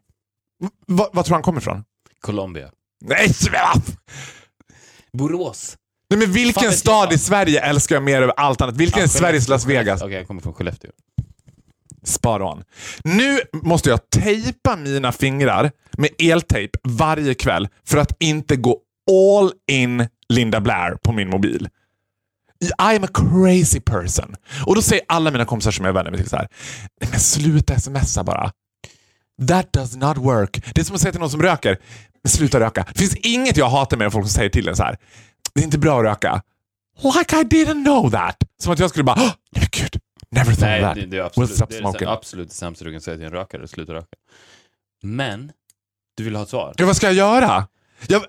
[0.87, 1.83] Vad- tror du han kommer ifrån?
[2.21, 2.71] Colombia.
[3.05, 3.29] Nej,
[5.17, 5.75] Borås.
[6.17, 8.77] Nej, men vilken Fan stad i Sverige älskar jag mer över allt annat?
[8.77, 10.01] Vilken Ja, är Sveriges Las Vegas?
[10.01, 10.91] Okej, jag kommer från Skellefteå.
[12.05, 12.63] Spot on.
[13.03, 18.77] Nu måste jag tejpa mina fingrar med eltejp varje kväll för att inte gå
[19.11, 21.69] all in Linda Blair på min mobil.
[22.63, 24.35] I am a crazy person.
[24.65, 26.47] Och då säger alla mina kompisar som jag är vänner med till så här.
[27.01, 28.51] "Nej, Men sluta smsa bara.
[29.47, 30.63] That does not work.
[30.75, 31.77] Det är som att säga till någon som röker.
[32.23, 32.85] "Men Sluta röka.
[32.93, 34.97] Det finns inget jag hatar med folk som säger till en så här.
[35.55, 36.41] Det är inte bra att röka.
[37.03, 38.43] Like I didn't know that.
[38.57, 39.99] Som att jag skulle bara, "Åh, nej gud.
[40.31, 40.95] Never thought Nej, of that.
[40.95, 43.25] det, det är We'll absolut stop det, är det absolut sämsta du kan säga till
[43.25, 44.17] en rökare, sluta röka.
[45.03, 45.51] Men,
[46.17, 46.73] du vill ha ett svar?
[46.77, 47.67] Ja, vad ska jag göra?
[48.07, 48.23] Jag,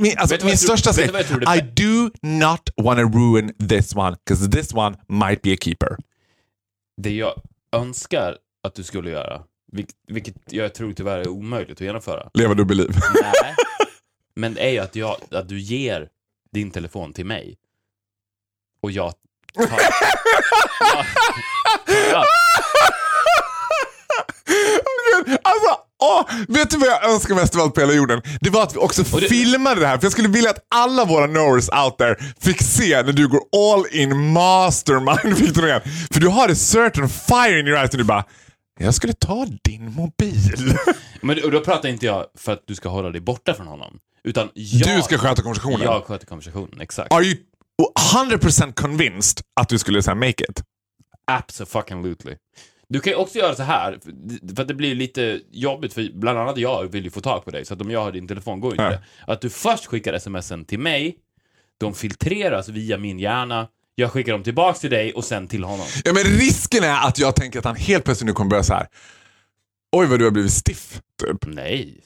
[0.00, 1.30] min, alltså, min jag största skräck?
[1.56, 5.96] I do not wanna ruin this one, because this one might be a keeper.
[6.96, 7.32] Det jag
[7.72, 9.42] önskar att du skulle göra,
[9.72, 12.30] vilket, vilket jag tror tyvärr är omöjligt att genomföra.
[12.34, 12.90] Leva dubbelliv.
[13.22, 13.54] Nej.
[14.34, 16.08] Men det är ju att, jag, att du ger
[16.52, 17.56] din telefon till mig.
[18.82, 19.12] Och jag
[19.56, 19.80] tar...
[25.42, 28.22] alltså, åh, vet du vad jag önskar mest av allt på hela jorden?
[28.40, 31.04] Det var att vi också det- filmade det här, för jag skulle vilja att alla
[31.04, 35.80] våra knowers out there fick se när du går all in mastermind Victor Norén.
[36.12, 38.24] För du har a certain fire in your eyes och du bara,
[38.78, 40.74] jag skulle ta din mobil.
[41.20, 43.98] men och då pratar inte jag för att du ska hålla dig borta från honom.
[44.24, 45.80] Utan jag, Du ska sköta konversationen.
[45.82, 47.12] jag sköter konversationen, exakt.
[47.12, 47.36] Are you
[47.82, 47.92] och
[48.30, 50.62] 100% convinced att du skulle säga make it.
[51.24, 52.36] Absolutely.
[52.88, 53.98] Du kan ju också göra så här,
[54.54, 57.50] för- att det blir lite jobbigt, för bland annat jag vill ju få tag på
[57.50, 59.32] dig, så att om jag har din telefon går ju inte det.
[59.32, 61.16] Att du först skickar smsen till mig,
[61.78, 63.68] de filtreras via min hjärna,
[63.98, 65.86] jag skickar dem tillbaks till dig och sen till honom.
[66.04, 68.74] Ja, men risken är att jag tänker att han helt plötsligt nu kommer börja så
[68.74, 68.86] här.
[69.92, 71.00] Oj vad du har blivit stiff.
[71.22, 71.46] Typ.
[71.46, 72.00] Nej.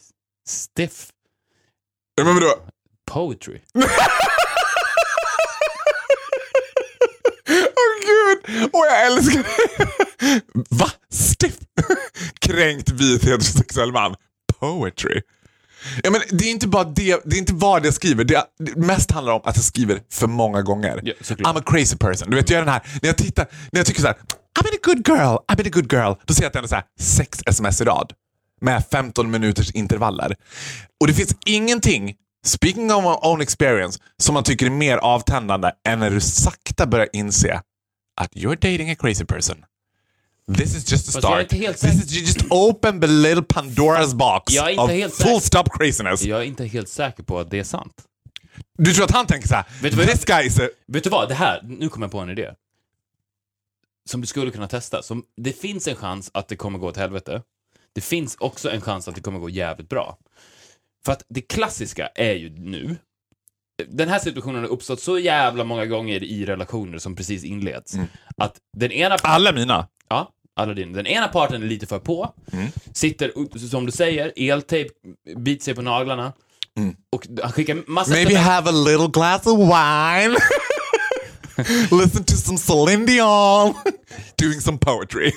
[0.49, 1.07] Stiff
[2.15, 2.55] Ja, men vadå?
[3.11, 3.59] poetry.
[7.49, 8.69] Åh gud!
[8.73, 10.41] Åh jag älskar det!
[10.71, 10.91] Va?
[11.11, 11.55] Stiff?
[12.41, 14.15] Kränkt vit heterosexuell man.
[14.61, 15.21] Poetry.
[16.03, 18.25] Ja, men det är inte bara det, det är inte vad jag skriver.
[18.25, 21.01] Det, det mest handlar om att jag skriver för många gånger.
[21.03, 21.13] Ja.
[21.29, 22.31] I'm a crazy person.
[22.31, 24.17] Du vet, jag är den här, när jag tittar, när jag tycker så här,
[24.61, 26.13] I'm a good girl, I'm a good girl.
[26.27, 28.13] Då ser jag att det är så här, sex sms i rad.
[28.61, 30.37] Med 15 minuters intervaller.
[31.01, 32.15] Och det finns ingenting,
[32.47, 36.87] speaking of my own experience, som man tycker är mer avtändande än när du sakta
[36.87, 37.61] börjar inse
[38.21, 39.57] att you're dating a crazy person.
[40.47, 41.49] This is just a start.
[41.49, 45.65] This is you just open the little Pandora's box Jag är inte of full stop
[45.71, 46.25] craziness.
[46.25, 47.95] Jag är inte helt säker på att det är sant.
[48.79, 50.69] Du tror att han tänker så här, Vet du this guy is a...
[50.87, 52.51] Vet du vad, det här, nu kommer jag på en idé.
[54.11, 55.03] Som du skulle kunna testa.
[55.03, 57.43] Som, det finns en chans att det kommer gå åt helvete.
[57.95, 60.19] Det finns också en chans att det kommer gå jävligt bra.
[61.05, 62.97] För att det klassiska är ju nu,
[63.89, 67.95] den här situationen har uppstått så jävla många gånger i relationer som precis inleds.
[68.37, 69.15] Att den ena...
[69.23, 69.89] Alla mina.
[70.57, 70.93] Aladdin.
[70.93, 72.35] Den ena parten är lite för på,
[72.93, 74.91] sitter, som du säger, eltejp,
[75.37, 76.33] biter sig på naglarna.
[77.13, 78.11] Och han skickar massa...
[78.11, 80.37] Maybe have a little glass of wine.
[82.03, 83.75] Listen to some Celine Dion.
[84.39, 85.33] Doing some poetry.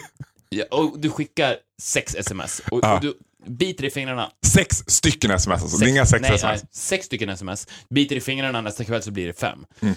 [0.49, 2.61] Ja, och du skickar sex sms.
[2.71, 2.95] Och, Ja.
[2.95, 3.13] och du
[3.47, 4.31] biter i fingrarna.
[4.45, 5.85] Sex stycken sms alltså.
[5.85, 6.61] Är inga sex nej, sms.
[6.61, 7.67] nej, sex stycken sms.
[7.89, 9.65] Biter i fingrarna nästa kväll så blir det fem.
[9.81, 9.95] Mm.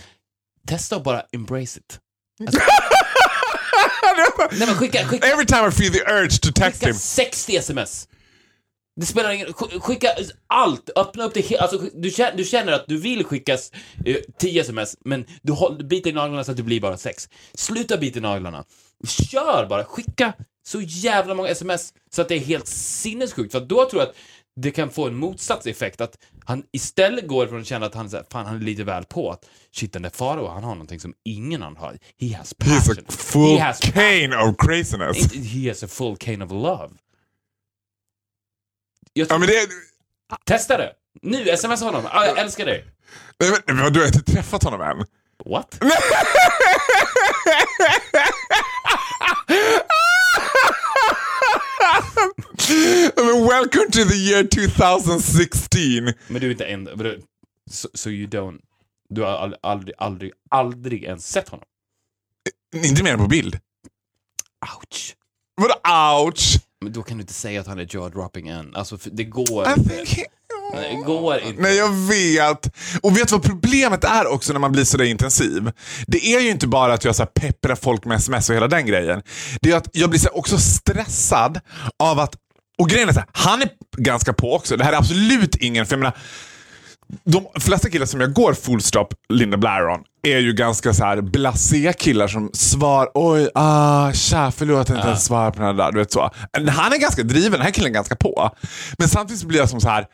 [0.67, 2.01] Testa att bara embrace it.
[2.47, 2.61] Alltså,
[4.53, 6.95] nej men skicka, skicka, Every time I feel the urge to text skicka him.
[6.99, 8.09] 60 sms.
[9.01, 10.09] Det spelar ingen sk- Skicka
[10.47, 10.91] allt.
[10.97, 13.53] Öppna upp det alltså, du, känner, du känner att du vill skicka
[14.07, 16.97] eh, 10 sms, men du, håll, du biter i naglarna så att det blir bara
[16.97, 17.29] sex.
[17.55, 18.65] Sluta bita i naglarna.
[19.31, 19.85] Kör bara.
[19.85, 20.33] Skicka
[20.67, 23.53] så jävla många sms så att det är helt sinnessjukt.
[23.53, 24.17] För då tror jag att
[24.63, 26.01] det kan få en motsatseffekt.
[26.01, 29.05] Att han istället går från att känna att han, här, fan, han är lite väl
[29.05, 29.31] på.
[29.31, 31.99] Att shit, den där Faro, han har någonting som ingen annan har.
[32.21, 33.05] He has He's passion.
[33.09, 35.33] a full He has cane of craziness.
[35.33, 36.89] He has a full cane of love.
[39.13, 39.69] Jag Ja, men det.
[40.45, 40.93] Testa det!
[41.23, 42.05] Nu, sms honom.
[42.13, 42.85] Jag älskar dig.
[43.41, 45.07] Nej, men du har inte träffat honom än.
[45.45, 45.79] What?
[53.49, 56.15] Welcome to the year 2016.
[56.29, 56.89] Men du är inte en...
[57.71, 58.61] Så so, you don't...
[59.11, 61.65] Du har aldrig, aldrig, aldrig, aldrig ens sett honom?
[62.75, 63.59] Inte mer än på bild.
[64.63, 65.17] Ouch.
[65.55, 65.75] Vadå
[66.25, 66.61] ouch?
[66.81, 68.77] Men då kan du inte säga att han är jaw-dropping än.
[68.77, 70.25] Alltså, det går I think he...
[70.73, 71.63] Det går inte.
[71.63, 72.77] Nej, jag vet.
[73.03, 75.71] Och vet du vad problemet är också när man blir sådär intensiv?
[76.07, 78.69] Det är ju inte bara att jag så här pepprar folk med sms och hela
[78.69, 79.23] den grejen.
[79.61, 81.61] Det är att jag blir så här också stressad
[82.03, 82.35] av att...
[82.79, 84.77] Och grejen är så här, han är ganska på också.
[84.77, 85.87] Det här är absolut ingen...
[85.87, 86.17] För jag menar,
[87.25, 91.05] de flesta killar som jag går full stop Linda Blair on är ju ganska så
[91.05, 95.63] här blasé killar som svar oj, ah, tja, förlåt att jag inte ens svarar på
[95.63, 95.93] den där.
[95.93, 96.31] Du vet så.
[96.69, 98.51] Han är ganska driven, den här killen är ganska på.
[98.99, 100.07] Men samtidigt så blir jag som så här,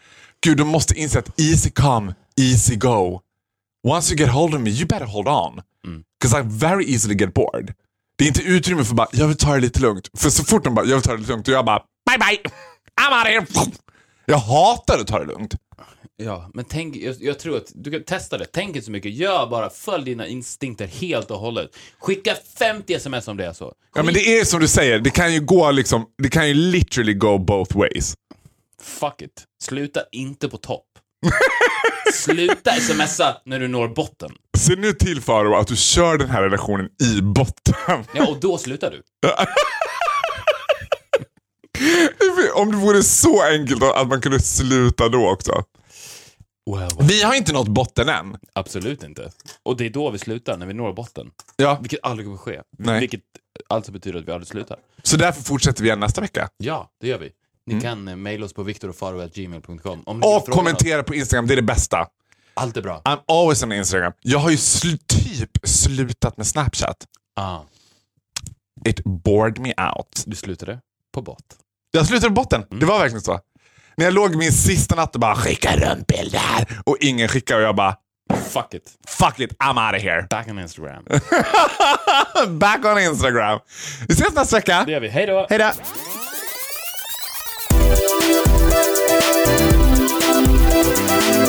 [0.45, 3.21] gud de måste inse att easy come, easy go.
[3.87, 5.63] Once you get hold of me, you better hold on.
[6.21, 7.75] Because I very easily get bored.
[8.19, 10.11] Det är inte utrymme för bara, jag vill ta det lite lugnt.
[10.19, 12.19] För så fort de bara, jag vill ta det lite lugnt, och jag bara, bye
[12.19, 12.53] bye,
[13.01, 13.27] I'm out
[13.57, 13.73] here.
[14.27, 15.55] Jag hatar att ta det lugnt.
[16.17, 18.47] Ja, men tänk, jag, jag tror att du kan testa det.
[18.53, 19.15] Tänk inte så mycket.
[19.15, 21.71] Gör bara, följ dina instinkter helt och hållet.
[22.01, 23.73] Skicka 50 sms om det är så.
[23.95, 26.55] Ja men det är som du säger, det kan ju gå liksom, det kan ju
[26.55, 28.15] literally go both ways.
[28.85, 29.45] Fuck it.
[29.63, 30.87] Sluta inte på topp.
[32.15, 34.31] Sluta smsa när du når botten.
[34.59, 38.05] Se nu till Faro att du kör den här relationen i botten.
[38.15, 39.03] Ja, och då slutar du.
[42.55, 45.53] Om det vore så enkelt att man kunde sluta då också.
[46.71, 48.37] Well, Vi har inte nått botten än.
[48.53, 49.31] absolut inte.
[49.63, 51.31] Och det är då vi slutar, när vi når botten.
[51.57, 52.61] Ja, Vilket aldrig kommer ske.
[52.79, 53.01] Nej.
[53.01, 53.21] Vilket
[53.69, 54.79] alltså betyder att vi aldrig slutar.
[55.03, 56.49] så därför fortsätter vi igen nästa vecka.
[56.57, 57.31] Ja, det gör vi.
[57.67, 57.83] Ni Mm.
[57.83, 61.57] kan eh, mejla oss på viktorofarov.gmail.com om ni vill Och kommentera på Instagram, det är
[61.57, 61.99] det bästa.
[61.99, 62.09] något.
[62.55, 63.03] Allt är bra.
[63.05, 64.13] I'm always on Instagram.
[64.21, 66.97] Jag har ju sl- typ slutat med Snapchat.
[67.37, 67.61] Ah,
[68.87, 70.23] It bored me out.
[70.27, 70.79] du slutade
[71.15, 71.39] på bot.
[71.91, 72.65] Jag slutade på botten.
[72.81, 73.41] Det var verkligen så.
[73.97, 77.67] När jag låg min sista natt och bara skicka runt bilder och ingen skickade och
[77.69, 77.97] jag bara
[78.49, 78.93] Fuck it.
[79.09, 80.27] Fuck it, I'm out of here.
[80.31, 81.05] Back on Instagram.
[82.59, 83.59] Back on Instagram.
[84.09, 84.85] Vi ses nästa vecka.
[84.87, 85.09] Det gör vi.
[85.09, 85.47] Hej då!
[85.51, 85.71] Hej då.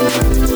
[0.05, 0.55] Ett